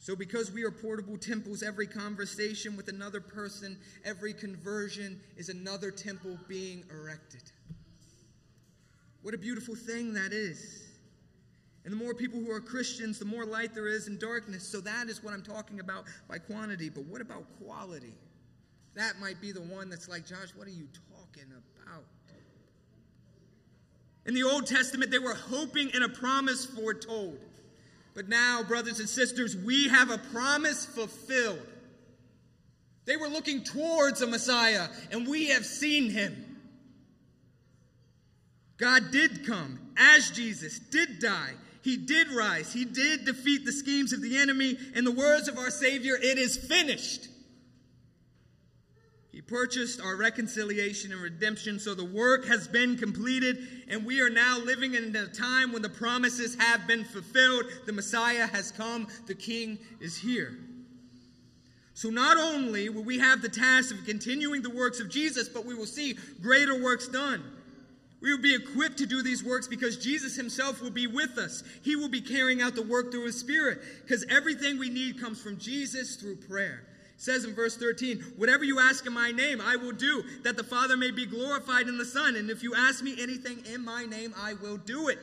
So, 0.00 0.16
because 0.16 0.50
we 0.50 0.64
are 0.64 0.72
portable 0.72 1.16
temples, 1.16 1.62
every 1.62 1.86
conversation 1.86 2.76
with 2.76 2.88
another 2.88 3.20
person, 3.20 3.78
every 4.04 4.34
conversion 4.34 5.20
is 5.36 5.48
another 5.48 5.92
temple 5.92 6.36
being 6.48 6.82
erected. 6.90 7.42
What 9.24 9.32
a 9.32 9.38
beautiful 9.38 9.74
thing 9.74 10.12
that 10.12 10.34
is. 10.34 10.82
And 11.84 11.92
the 11.92 11.96
more 11.96 12.12
people 12.12 12.40
who 12.40 12.50
are 12.50 12.60
Christians, 12.60 13.18
the 13.18 13.24
more 13.24 13.46
light 13.46 13.74
there 13.74 13.88
is 13.88 14.06
in 14.06 14.18
darkness. 14.18 14.68
So 14.68 14.82
that 14.82 15.08
is 15.08 15.24
what 15.24 15.32
I'm 15.32 15.42
talking 15.42 15.80
about 15.80 16.04
by 16.28 16.36
quantity. 16.36 16.90
But 16.90 17.06
what 17.06 17.22
about 17.22 17.44
quality? 17.64 18.12
That 18.94 19.18
might 19.18 19.40
be 19.40 19.50
the 19.50 19.62
one 19.62 19.88
that's 19.88 20.10
like, 20.10 20.26
Josh, 20.26 20.48
what 20.54 20.66
are 20.66 20.72
you 20.72 20.86
talking 21.16 21.44
about? 21.50 22.04
In 24.26 24.34
the 24.34 24.42
Old 24.42 24.66
Testament, 24.66 25.10
they 25.10 25.18
were 25.18 25.34
hoping 25.34 25.88
in 25.94 26.02
a 26.02 26.08
promise 26.08 26.66
foretold. 26.66 27.38
But 28.14 28.28
now, 28.28 28.62
brothers 28.62 29.00
and 29.00 29.08
sisters, 29.08 29.56
we 29.56 29.88
have 29.88 30.10
a 30.10 30.18
promise 30.18 30.84
fulfilled. 30.84 31.66
They 33.06 33.16
were 33.16 33.28
looking 33.28 33.64
towards 33.64 34.20
a 34.20 34.26
Messiah, 34.26 34.88
and 35.10 35.26
we 35.26 35.48
have 35.48 35.64
seen 35.64 36.10
him. 36.10 36.43
God 38.84 39.10
did 39.10 39.46
come 39.46 39.78
as 39.96 40.30
Jesus, 40.30 40.78
did 40.78 41.18
die, 41.18 41.52
he 41.80 41.96
did 41.96 42.28
rise, 42.28 42.70
he 42.70 42.84
did 42.84 43.24
defeat 43.24 43.64
the 43.64 43.72
schemes 43.72 44.12
of 44.12 44.20
the 44.20 44.36
enemy. 44.36 44.76
In 44.94 45.04
the 45.04 45.10
words 45.10 45.48
of 45.48 45.56
our 45.56 45.70
Savior, 45.70 46.16
it 46.16 46.36
is 46.36 46.58
finished. 46.58 47.28
He 49.32 49.40
purchased 49.40 50.02
our 50.02 50.16
reconciliation 50.16 51.12
and 51.12 51.22
redemption, 51.22 51.78
so 51.78 51.94
the 51.94 52.04
work 52.04 52.44
has 52.44 52.68
been 52.68 52.98
completed, 52.98 53.56
and 53.88 54.04
we 54.04 54.20
are 54.20 54.28
now 54.28 54.58
living 54.58 54.94
in 54.94 55.16
a 55.16 55.28
time 55.28 55.72
when 55.72 55.80
the 55.80 55.88
promises 55.88 56.54
have 56.56 56.86
been 56.86 57.04
fulfilled. 57.04 57.64
The 57.86 57.92
Messiah 57.94 58.46
has 58.48 58.70
come, 58.70 59.08
the 59.26 59.34
King 59.34 59.78
is 60.02 60.14
here. 60.14 60.58
So, 61.94 62.10
not 62.10 62.36
only 62.36 62.90
will 62.90 63.04
we 63.04 63.18
have 63.18 63.40
the 63.40 63.48
task 63.48 63.94
of 63.94 64.04
continuing 64.04 64.60
the 64.60 64.68
works 64.68 65.00
of 65.00 65.08
Jesus, 65.08 65.48
but 65.48 65.64
we 65.64 65.74
will 65.74 65.86
see 65.86 66.18
greater 66.42 66.82
works 66.82 67.08
done. 67.08 67.42
We 68.24 68.30
will 68.30 68.40
be 68.40 68.54
equipped 68.54 68.96
to 68.98 69.06
do 69.06 69.22
these 69.22 69.44
works 69.44 69.68
because 69.68 69.98
Jesus 69.98 70.34
himself 70.34 70.80
will 70.80 70.90
be 70.90 71.06
with 71.06 71.36
us. 71.36 71.62
He 71.82 71.94
will 71.94 72.08
be 72.08 72.22
carrying 72.22 72.62
out 72.62 72.74
the 72.74 72.80
work 72.80 73.12
through 73.12 73.26
his 73.26 73.38
spirit 73.38 73.80
because 74.02 74.24
everything 74.30 74.78
we 74.78 74.88
need 74.88 75.20
comes 75.20 75.42
from 75.42 75.58
Jesus 75.58 76.16
through 76.16 76.36
prayer. 76.36 76.84
It 77.16 77.20
says 77.20 77.44
in 77.44 77.54
verse 77.54 77.76
13, 77.76 78.22
Whatever 78.38 78.64
you 78.64 78.80
ask 78.80 79.04
in 79.04 79.12
my 79.12 79.30
name, 79.30 79.60
I 79.60 79.76
will 79.76 79.92
do, 79.92 80.24
that 80.42 80.56
the 80.56 80.64
Father 80.64 80.96
may 80.96 81.10
be 81.10 81.26
glorified 81.26 81.86
in 81.86 81.98
the 81.98 82.04
Son. 82.06 82.34
And 82.36 82.48
if 82.48 82.62
you 82.62 82.74
ask 82.74 83.04
me 83.04 83.14
anything 83.20 83.58
in 83.70 83.84
my 83.84 84.06
name, 84.06 84.32
I 84.38 84.54
will 84.54 84.78
do 84.78 85.08
it. 85.08 85.18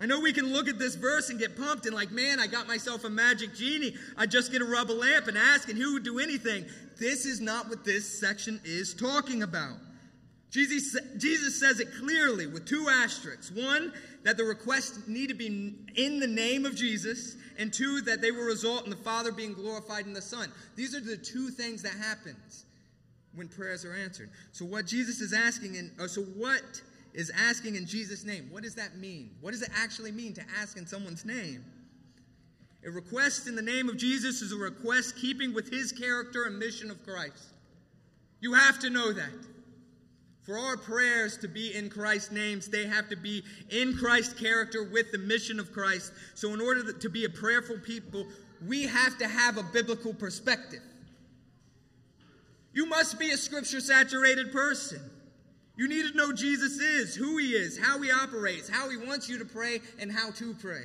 I 0.00 0.06
know 0.06 0.18
we 0.18 0.32
can 0.32 0.52
look 0.52 0.66
at 0.66 0.80
this 0.80 0.96
verse 0.96 1.30
and 1.30 1.38
get 1.38 1.56
pumped 1.56 1.86
and 1.86 1.94
like, 1.94 2.10
man, 2.10 2.40
I 2.40 2.48
got 2.48 2.66
myself 2.66 3.04
a 3.04 3.10
magic 3.10 3.54
genie. 3.54 3.94
I 4.16 4.26
just 4.26 4.50
get 4.50 4.58
to 4.58 4.64
rub 4.64 4.90
a 4.90 4.92
lamp 4.92 5.28
and 5.28 5.38
ask, 5.38 5.68
and 5.68 5.78
who 5.78 5.92
would 5.92 6.02
do 6.02 6.18
anything? 6.18 6.64
This 6.98 7.26
is 7.26 7.40
not 7.40 7.68
what 7.68 7.84
this 7.84 8.18
section 8.18 8.60
is 8.64 8.92
talking 8.92 9.44
about. 9.44 9.76
Jesus, 10.54 10.96
Jesus 11.16 11.58
says 11.58 11.80
it 11.80 11.88
clearly 11.98 12.46
with 12.46 12.64
two 12.64 12.86
asterisks. 12.88 13.50
One, 13.50 13.92
that 14.22 14.36
the 14.36 14.44
requests 14.44 15.08
need 15.08 15.26
to 15.26 15.34
be 15.34 15.74
in 15.96 16.20
the 16.20 16.28
name 16.28 16.64
of 16.64 16.76
Jesus, 16.76 17.34
and 17.58 17.72
two, 17.72 18.00
that 18.02 18.20
they 18.20 18.30
will 18.30 18.44
result 18.44 18.84
in 18.84 18.90
the 18.90 18.96
Father 18.96 19.32
being 19.32 19.52
glorified 19.52 20.06
in 20.06 20.12
the 20.12 20.22
Son. 20.22 20.52
These 20.76 20.94
are 20.94 21.00
the 21.00 21.16
two 21.16 21.48
things 21.50 21.82
that 21.82 21.94
happens 21.94 22.66
when 23.34 23.48
prayers 23.48 23.84
are 23.84 23.94
answered. 23.94 24.30
So 24.52 24.64
what 24.64 24.86
Jesus 24.86 25.20
is 25.20 25.32
asking, 25.32 25.74
in, 25.74 25.90
uh, 26.00 26.06
so 26.06 26.22
what 26.22 26.62
is 27.14 27.32
asking 27.36 27.74
in 27.74 27.84
Jesus' 27.84 28.24
name? 28.24 28.46
What 28.52 28.62
does 28.62 28.76
that 28.76 28.96
mean? 28.96 29.32
What 29.40 29.50
does 29.50 29.62
it 29.62 29.70
actually 29.76 30.12
mean 30.12 30.34
to 30.34 30.42
ask 30.60 30.78
in 30.78 30.86
someone's 30.86 31.24
name? 31.24 31.64
A 32.86 32.92
request 32.92 33.48
in 33.48 33.56
the 33.56 33.62
name 33.62 33.88
of 33.88 33.96
Jesus 33.96 34.40
is 34.40 34.52
a 34.52 34.56
request 34.56 35.16
keeping 35.16 35.52
with 35.52 35.68
his 35.68 35.90
character 35.90 36.44
and 36.44 36.60
mission 36.60 36.92
of 36.92 37.04
Christ. 37.04 37.46
You 38.38 38.52
have 38.54 38.78
to 38.78 38.90
know 38.90 39.12
that. 39.12 39.32
For 40.44 40.58
our 40.58 40.76
prayers 40.76 41.38
to 41.38 41.48
be 41.48 41.74
in 41.74 41.88
Christ's 41.88 42.30
names, 42.30 42.68
they 42.68 42.86
have 42.86 43.08
to 43.08 43.16
be 43.16 43.42
in 43.70 43.96
Christ's 43.96 44.34
character 44.34 44.84
with 44.84 45.10
the 45.10 45.18
mission 45.18 45.58
of 45.58 45.72
Christ. 45.72 46.12
So, 46.34 46.52
in 46.52 46.60
order 46.60 46.92
to 46.92 47.08
be 47.08 47.24
a 47.24 47.30
prayerful 47.30 47.78
people, 47.78 48.26
we 48.66 48.82
have 48.82 49.16
to 49.18 49.26
have 49.26 49.56
a 49.56 49.62
biblical 49.62 50.12
perspective. 50.12 50.82
You 52.74 52.86
must 52.86 53.18
be 53.18 53.30
a 53.30 53.36
scripture 53.38 53.80
saturated 53.80 54.52
person. 54.52 55.00
You 55.76 55.88
need 55.88 56.10
to 56.10 56.16
know 56.16 56.32
Jesus 56.32 56.78
is, 56.78 57.16
who 57.16 57.38
he 57.38 57.52
is, 57.52 57.78
how 57.78 58.00
he 58.02 58.10
operates, 58.10 58.68
how 58.68 58.90
he 58.90 58.96
wants 58.96 59.28
you 59.28 59.38
to 59.38 59.44
pray, 59.44 59.80
and 59.98 60.12
how 60.12 60.30
to 60.32 60.54
pray. 60.54 60.84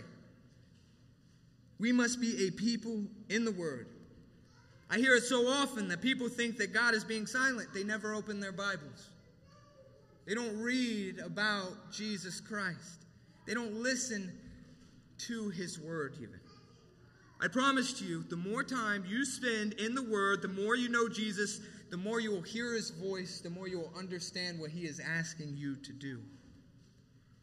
We 1.80 1.92
must 1.92 2.22
be 2.22 2.48
a 2.48 2.52
people 2.52 3.04
in 3.30 3.44
the 3.44 3.52
Word. 3.52 3.88
I 4.90 4.98
hear 4.98 5.16
it 5.16 5.24
so 5.24 5.48
often 5.48 5.88
that 5.90 6.02
people 6.02 6.30
think 6.30 6.58
that 6.58 6.74
God 6.74 6.96
is 6.96 7.04
being 7.04 7.28
silent, 7.28 7.74
they 7.74 7.84
never 7.84 8.14
open 8.14 8.40
their 8.40 8.52
Bibles. 8.52 9.10
They 10.30 10.36
don't 10.36 10.60
read 10.60 11.18
about 11.18 11.92
Jesus 11.92 12.40
Christ. 12.40 13.08
They 13.48 13.56
don't 13.56 13.74
listen 13.74 14.32
to 15.26 15.50
his 15.50 15.80
word, 15.80 16.18
even. 16.22 16.40
I 17.42 17.48
promise 17.48 18.00
you, 18.00 18.22
the 18.22 18.36
more 18.36 18.64
time 18.64 19.04
you 19.10 19.26
spend 19.26 19.74
in 19.74 19.96
the 19.96 20.04
word, 20.04 20.44
the 20.44 20.48
more 20.48 20.76
you 20.76 20.88
know 20.88 21.10
Jesus, 21.10 21.62
the 21.90 21.98
more 21.98 22.20
you 22.20 22.30
will 22.30 22.44
hear 22.44 22.76
his 22.76 22.92
voice, 22.92 23.42
the 23.42 23.50
more 23.50 23.68
you 23.68 23.80
will 23.80 23.92
understand 23.98 24.60
what 24.60 24.70
he 24.70 24.82
is 24.82 25.00
asking 25.00 25.58
you 25.58 25.76
to 25.78 25.94
do. 25.94 26.20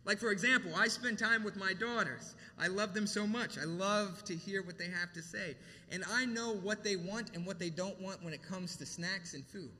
Like, 0.04 0.18
for 0.18 0.30
example, 0.30 0.70
I 0.76 0.86
spend 0.86 1.18
time 1.18 1.42
with 1.42 1.56
my 1.56 1.72
daughters. 1.72 2.36
I 2.56 2.68
love 2.68 2.94
them 2.94 3.08
so 3.08 3.26
much. 3.26 3.58
I 3.58 3.64
love 3.64 4.22
to 4.26 4.36
hear 4.36 4.62
what 4.62 4.78
they 4.78 4.86
have 4.86 5.12
to 5.14 5.22
say. 5.22 5.56
And 5.90 6.04
I 6.08 6.24
know 6.24 6.52
what 6.52 6.84
they 6.84 6.94
want 6.94 7.34
and 7.34 7.44
what 7.44 7.58
they 7.58 7.70
don't 7.70 8.00
want 8.00 8.22
when 8.22 8.32
it 8.32 8.44
comes 8.44 8.76
to 8.76 8.86
snacks 8.86 9.34
and 9.34 9.44
food. 9.44 9.72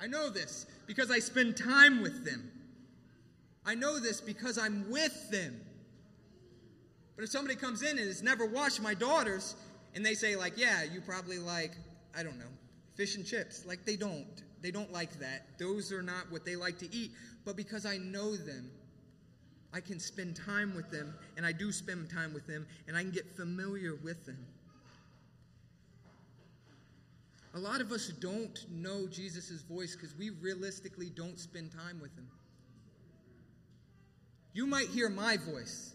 I 0.00 0.06
know 0.06 0.30
this 0.30 0.66
because 0.86 1.10
I 1.10 1.18
spend 1.18 1.56
time 1.56 2.02
with 2.02 2.24
them. 2.24 2.50
I 3.66 3.74
know 3.74 3.98
this 3.98 4.20
because 4.20 4.58
I'm 4.58 4.90
with 4.90 5.30
them. 5.30 5.60
But 7.16 7.24
if 7.24 7.30
somebody 7.30 7.56
comes 7.56 7.82
in 7.82 7.98
and 7.98 8.06
has 8.06 8.22
never 8.22 8.46
watched 8.46 8.80
my 8.80 8.94
daughters 8.94 9.56
and 9.94 10.06
they 10.06 10.14
say, 10.14 10.36
like, 10.36 10.56
yeah, 10.56 10.84
you 10.84 11.00
probably 11.00 11.38
like, 11.38 11.72
I 12.16 12.22
don't 12.22 12.38
know, 12.38 12.46
fish 12.94 13.16
and 13.16 13.26
chips, 13.26 13.66
like 13.66 13.84
they 13.84 13.96
don't. 13.96 14.42
They 14.60 14.70
don't 14.70 14.92
like 14.92 15.18
that. 15.20 15.58
Those 15.58 15.92
are 15.92 16.02
not 16.02 16.30
what 16.30 16.44
they 16.44 16.56
like 16.56 16.78
to 16.78 16.94
eat. 16.94 17.12
But 17.44 17.56
because 17.56 17.86
I 17.86 17.96
know 17.96 18.36
them, 18.36 18.70
I 19.72 19.80
can 19.80 20.00
spend 20.00 20.34
time 20.34 20.74
with 20.74 20.90
them, 20.90 21.14
and 21.36 21.44
I 21.44 21.52
do 21.52 21.70
spend 21.72 22.10
time 22.10 22.32
with 22.32 22.46
them, 22.46 22.66
and 22.86 22.96
I 22.96 23.02
can 23.02 23.10
get 23.10 23.36
familiar 23.36 23.96
with 24.02 24.24
them. 24.24 24.38
A 27.58 27.60
lot 27.60 27.80
of 27.80 27.90
us 27.90 28.06
don't 28.20 28.56
know 28.70 29.08
Jesus' 29.08 29.62
voice 29.62 29.96
because 29.96 30.16
we 30.16 30.30
realistically 30.30 31.10
don't 31.10 31.36
spend 31.36 31.72
time 31.72 31.98
with 32.00 32.16
him. 32.16 32.28
You 34.52 34.64
might 34.64 34.86
hear 34.90 35.08
my 35.08 35.38
voice. 35.38 35.92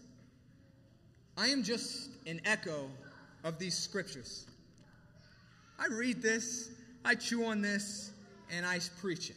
I 1.38 1.46
am 1.46 1.62
just 1.62 2.10
an 2.26 2.42
echo 2.44 2.90
of 3.44 3.58
these 3.58 3.78
scriptures. 3.78 4.46
I 5.78 5.86
read 5.86 6.20
this, 6.20 6.68
I 7.02 7.14
chew 7.14 7.46
on 7.46 7.62
this, 7.62 8.12
and 8.52 8.66
I 8.66 8.78
preach 9.00 9.30
it. 9.30 9.36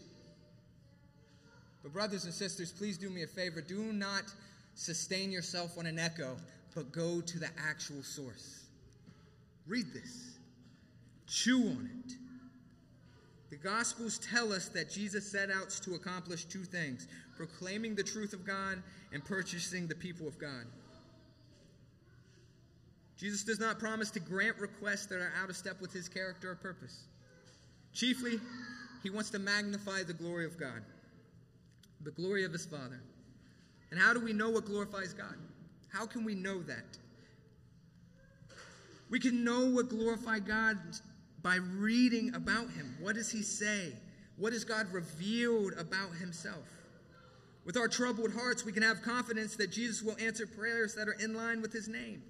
But, 1.82 1.94
brothers 1.94 2.26
and 2.26 2.34
sisters, 2.34 2.74
please 2.74 2.98
do 2.98 3.10
me 3.10 3.24
a 3.24 3.28
favor. 3.28 3.62
Do 3.62 3.94
not 3.94 4.24
sustain 4.76 5.32
yourself 5.32 5.78
on 5.78 5.86
an 5.86 5.98
echo, 5.98 6.36
but 6.76 6.92
go 6.92 7.22
to 7.22 7.40
the 7.40 7.50
actual 7.70 8.04
source. 8.04 8.66
Read 9.66 9.94
this, 9.94 10.27
chew 11.28 11.62
on 11.70 11.90
it. 12.06 12.14
The 13.50 13.58
Gospels 13.58 14.20
tell 14.20 14.52
us 14.52 14.70
that 14.70 14.90
Jesus 14.90 15.30
set 15.30 15.50
out 15.50 15.70
to 15.70 15.96
accomplish 15.96 16.46
two 16.46 16.64
things 16.64 17.08
proclaiming 17.36 17.96
the 17.96 18.04
truth 18.04 18.34
of 18.34 18.46
God 18.46 18.82
and 19.14 19.24
purchasing 19.24 19.88
the 19.88 19.96
people 19.96 20.28
of 20.28 20.38
God. 20.40 20.66
Jesus 23.18 23.44
does 23.44 23.60
not 23.60 23.80
promise 23.80 24.12
to 24.12 24.20
grant 24.20 24.58
requests 24.58 25.06
that 25.08 25.20
are 25.20 25.34
out 25.42 25.50
of 25.50 25.56
step 25.56 25.80
with 25.82 25.94
his 25.94 26.10
character 26.10 26.52
or 26.52 26.56
purpose. 26.56 27.06
Chiefly, 27.94 28.40
he 29.02 29.10
wants 29.10 29.30
to 29.32 29.40
magnify 29.40 30.04
the 30.04 30.14
glory 30.14 30.46
of 30.46 30.60
God 30.60 30.82
the 32.02 32.12
glory 32.12 32.46
of 32.46 32.54
his 32.54 32.66
Father. 32.66 33.02
And 33.92 34.00
how 34.00 34.14
do 34.14 34.20
we 34.20 34.34
know 34.34 34.50
what 34.50 34.66
glorifies 34.66 35.14
God? 35.14 35.36
How 35.90 36.06
can 36.06 36.24
we 36.24 36.36
know 36.36 36.62
that? 36.64 36.98
We 39.10 39.20
can 39.20 39.44
know 39.44 39.66
what 39.66 39.90
glorifies 39.90 40.42
God 40.42 40.78
by 41.48 41.56
reading 41.56 42.36
about 42.36 42.70
him. 42.72 42.98
What 43.00 43.16
does 43.16 43.32
he 43.32 43.42
say? 43.42 43.94
What 44.36 44.52
has 44.52 44.66
God 44.66 44.92
revealed 44.92 45.72
about 45.78 46.12
himself? 46.20 46.68
With 47.64 47.78
our 47.78 47.88
troubled 47.88 48.34
hearts, 48.34 48.66
we 48.66 48.74
can 48.74 48.84
have 48.84 49.02
confidence 49.02 49.56
that 49.56 49.72
Jesus 49.72 50.04
will 50.04 50.18
answer 50.20 50.46
prayers 50.46 50.94
that 50.96 51.08
are 51.08 51.16
in 51.24 51.34
line 51.34 51.62
with 51.62 51.72
his 51.72 51.88
name. 51.88 52.22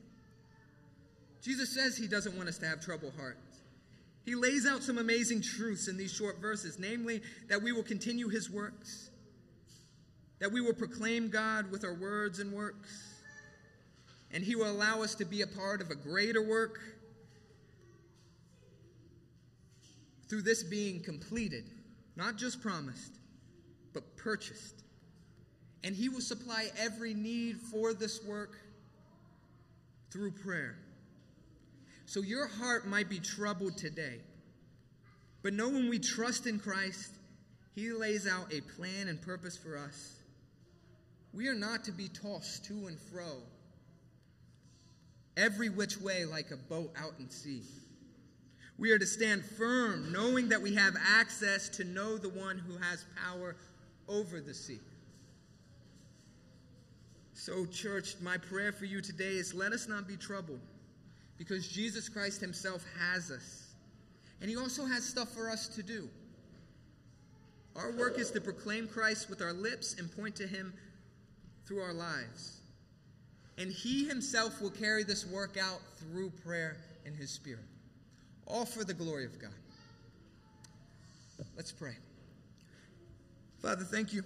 Jesus 1.41 1.74
says 1.74 1.97
he 1.97 2.07
doesn't 2.07 2.38
want 2.38 2.47
us 2.47 2.59
to 2.59 2.68
have 2.68 2.80
troubled 2.80 3.13
hearts. 3.18 3.61
He 4.24 4.36
lays 4.36 4.68
out 4.68 4.84
some 4.84 4.99
amazing 4.99 5.41
truths 5.41 5.88
in 5.88 5.97
these 5.97 6.13
short 6.13 6.39
verses, 6.39 6.78
namely 6.78 7.22
that 7.49 7.63
we 7.63 7.72
will 7.72 7.82
continue 7.82 8.30
his 8.30 8.51
works, 8.51 9.09
that 10.38 10.51
we 10.51 10.61
will 10.61 10.76
proclaim 10.76 11.30
God 11.30 11.72
with 11.72 11.84
our 11.84 11.95
words 11.95 12.38
and 12.38 12.53
works, 12.53 13.18
and 14.32 14.43
He 14.43 14.55
will 14.55 14.70
allow 14.70 15.01
us 15.01 15.15
to 15.15 15.26
be 15.26 15.41
a 15.41 15.47
part 15.47 15.82
of 15.82 15.89
a 15.89 15.95
greater 15.95 16.47
work 16.47 16.97
through 20.30 20.41
this 20.41 20.63
being 20.63 21.01
completed, 21.01 21.65
not 22.15 22.38
just 22.38 22.61
promised, 22.61 23.13
but 23.93 24.17
purchased. 24.17 24.84
And 25.84 25.95
He 25.95 26.09
will 26.09 26.21
supply 26.21 26.69
every 26.78 27.13
need 27.13 27.57
for 27.57 27.93
this 27.93 28.23
work 28.23 28.57
through 30.11 30.32
prayer. 30.32 30.78
So 32.05 32.21
your 32.21 32.47
heart 32.47 32.88
might 32.88 33.09
be 33.09 33.19
troubled 33.19 33.78
today, 33.78 34.19
but 35.43 35.53
know 35.53 35.69
when 35.69 35.89
we 35.89 35.99
trust 35.99 36.47
in 36.47 36.59
Christ, 36.59 37.11
He 37.75 37.91
lays 37.91 38.28
out 38.28 38.53
a 38.53 38.61
plan 38.61 39.07
and 39.07 39.21
purpose 39.21 39.57
for 39.57 39.78
us 39.78 40.17
we 41.38 41.47
are 41.47 41.55
not 41.55 41.84
to 41.84 41.91
be 41.91 42.07
tossed 42.07 42.65
to 42.65 42.88
and 42.88 42.99
fro 42.99 43.38
every 45.38 45.69
which 45.69 46.01
way 46.01 46.25
like 46.25 46.49
a 46.49 46.57
boat 46.57 46.91
out 46.97 47.13
in 47.19 47.30
sea. 47.30 47.61
We 48.78 48.91
are 48.91 48.99
to 48.99 49.05
stand 49.05 49.43
firm, 49.43 50.11
knowing 50.11 50.49
that 50.49 50.61
we 50.61 50.75
have 50.75 50.95
access 51.05 51.67
to 51.69 51.84
know 51.84 52.17
the 52.17 52.30
one 52.30 52.57
who 52.57 52.78
has 52.78 53.05
power 53.25 53.55
over 54.07 54.39
the 54.39 54.53
sea. 54.53 54.80
So, 57.34 57.65
church, 57.65 58.15
my 58.21 58.38
prayer 58.38 58.71
for 58.71 58.86
you 58.86 59.01
today 59.01 59.36
is 59.36 59.53
let 59.53 59.71
us 59.71 59.88
not 59.88 60.07
be 60.07 60.17
troubled 60.17 60.59
because 61.38 61.67
Jesus 61.67 62.09
Christ 62.09 62.41
Himself 62.41 62.84
has 62.99 63.32
us. 63.32 63.67
And 64.41 64.49
He 64.49 64.57
also 64.57 64.86
has 64.86 65.05
stuff 65.05 65.30
for 65.30 65.49
us 65.49 65.67
to 65.69 65.84
do. 65.84 66.09
Our 67.75 67.91
work 67.91 68.17
is 68.17 68.32
to 68.32 68.41
proclaim 68.41 68.88
Christ 68.88 69.30
with 69.30 69.41
our 69.41 69.53
lips 69.53 69.95
and 69.99 70.11
point 70.15 70.36
to 70.38 70.47
Him 70.47 70.73
through 71.65 71.82
our 71.82 71.93
lives. 71.93 72.61
And 73.57 73.71
He 73.71 74.05
Himself 74.07 74.61
will 74.61 74.71
carry 74.71 75.03
this 75.03 75.25
work 75.25 75.57
out 75.57 75.80
through 75.97 76.32
prayer 76.43 76.78
and 77.05 77.15
His 77.15 77.30
Spirit, 77.30 77.65
all 78.48 78.66
for 78.66 78.84
the 78.84 78.93
glory 78.93 79.26
of 79.26 79.39
God. 79.39 79.52
Let's 81.56 81.72
pray. 81.72 81.95
Father, 83.62 83.84
thank 83.84 84.14
you. 84.14 84.24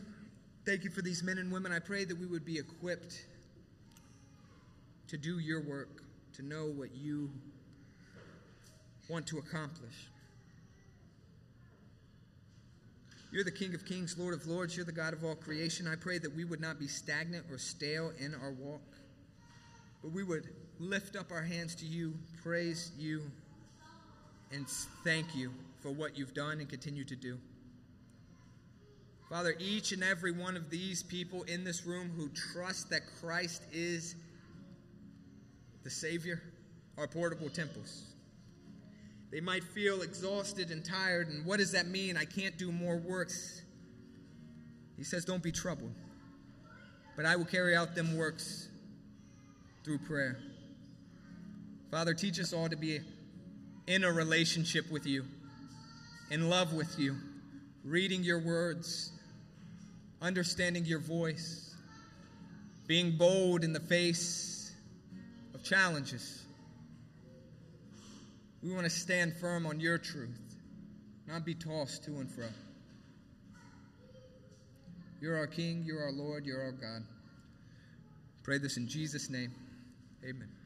Thank 0.66 0.84
you 0.84 0.92
for 0.92 1.02
these 1.02 1.24
men 1.24 1.40
and 1.40 1.52
women. 1.52 1.72
I 1.72 1.80
pray 1.80 2.06
that 2.06 2.18
we 2.18 2.28
would 2.28 2.46
be 2.46 2.58
equipped 2.58 3.26
to 5.08 5.18
do 5.18 5.40
your 5.40 5.62
work, 5.62 6.04
to 6.36 6.44
know 6.44 6.68
what 6.68 6.94
you 6.96 7.32
want 9.10 9.26
to 9.28 9.40
accomplish. 9.40 10.08
You're 13.32 13.44
the 13.44 13.52
King 13.52 13.74
of 13.74 13.86
Kings, 13.86 14.16
Lord 14.18 14.34
of 14.34 14.46
Lords. 14.46 14.76
You're 14.76 14.86
the 14.86 14.92
God 14.92 15.14
of 15.14 15.24
all 15.24 15.36
creation. 15.36 15.88
I 15.88 15.96
pray 15.96 16.18
that 16.20 16.36
we 16.36 16.44
would 16.44 16.62
not 16.62 16.80
be 16.80 16.88
stagnant 16.88 17.46
or 17.50 17.58
stale 17.58 18.12
in 18.20 18.36
our 18.36 18.52
walk, 18.52 18.82
but 20.04 20.12
we 20.12 20.24
would 20.24 20.50
lift 20.80 21.16
up 21.16 21.32
our 21.32 21.42
hands 21.42 21.76
to 21.76 21.86
you, 21.86 22.14
praise 22.44 22.92
you, 22.98 23.24
and 24.54 24.68
thank 25.04 25.36
you 25.36 25.52
for 25.82 25.92
what 25.92 26.18
you've 26.18 26.34
done 26.34 26.60
and 26.60 26.70
continue 26.70 27.04
to 27.06 27.16
do. 27.16 27.38
Father, 29.30 29.56
each 29.60 29.94
and 29.94 30.04
every 30.04 30.32
one 30.32 30.58
of 30.58 30.70
these 30.70 31.04
people 31.04 31.44
in 31.44 31.64
this 31.64 31.86
room 31.86 32.12
who 32.18 32.30
trust 32.30 32.90
that 32.90 33.02
Christ 33.22 33.64
is 33.72 34.16
the 35.84 35.90
Savior 35.90 36.42
are 36.98 37.08
portable 37.08 37.50
temples. 37.50 38.04
They 39.32 39.40
might 39.40 39.64
feel 39.64 40.02
exhausted 40.02 40.72
and 40.72 40.84
tired, 40.84 41.30
and 41.30 41.46
what 41.46 41.60
does 41.60 41.72
that 41.72 41.88
mean? 41.88 42.18
I 42.18 42.26
can't 42.26 42.58
do 42.58 42.72
more 42.72 42.98
works. 42.98 43.62
He 44.98 45.06
says, 45.06 45.24
Don't 45.24 45.42
be 45.42 45.54
troubled, 45.54 45.94
but 47.16 47.26
I 47.26 47.38
will 47.38 47.46
carry 47.46 47.74
out 47.74 47.96
them 47.96 48.18
works 48.18 48.68
through 49.86 50.00
prayer. 50.00 50.38
Father, 51.90 52.14
teach 52.14 52.40
us 52.40 52.52
all 52.52 52.68
to 52.68 52.76
be 52.76 53.00
in 53.92 54.06
a 54.06 54.12
relationship 54.12 54.90
with 54.90 55.06
you, 55.06 55.26
in 56.30 56.50
love 56.50 56.72
with 56.72 56.98
you, 56.98 57.14
reading 57.84 58.24
your 58.24 58.40
words, 58.40 59.12
understanding 60.22 60.86
your 60.86 61.00
voice, 61.00 61.76
being 62.88 63.18
bold 63.18 63.66
in 63.66 63.74
the 63.74 63.82
face 63.82 64.74
of 65.54 65.62
challenges. 65.62 66.46
We 68.64 68.72
want 68.72 68.86
to 68.86 68.90
stand 68.90 69.34
firm 69.36 69.66
on 69.66 69.82
your 69.82 69.98
truth, 69.98 70.56
not 71.28 71.44
be 71.44 71.54
tossed 71.54 72.06
to 72.06 72.12
and 72.12 72.32
fro. 72.32 72.48
You're 75.20 75.36
our 75.36 75.48
King, 75.48 75.84
you're 75.86 76.02
our 76.02 76.14
Lord, 76.14 76.46
you're 76.46 76.62
our 76.62 76.72
God. 76.72 77.04
Pray 78.44 78.58
this 78.58 78.78
in 78.78 78.88
Jesus' 78.88 79.30
name. 79.30 79.52
Amen. 80.24 80.61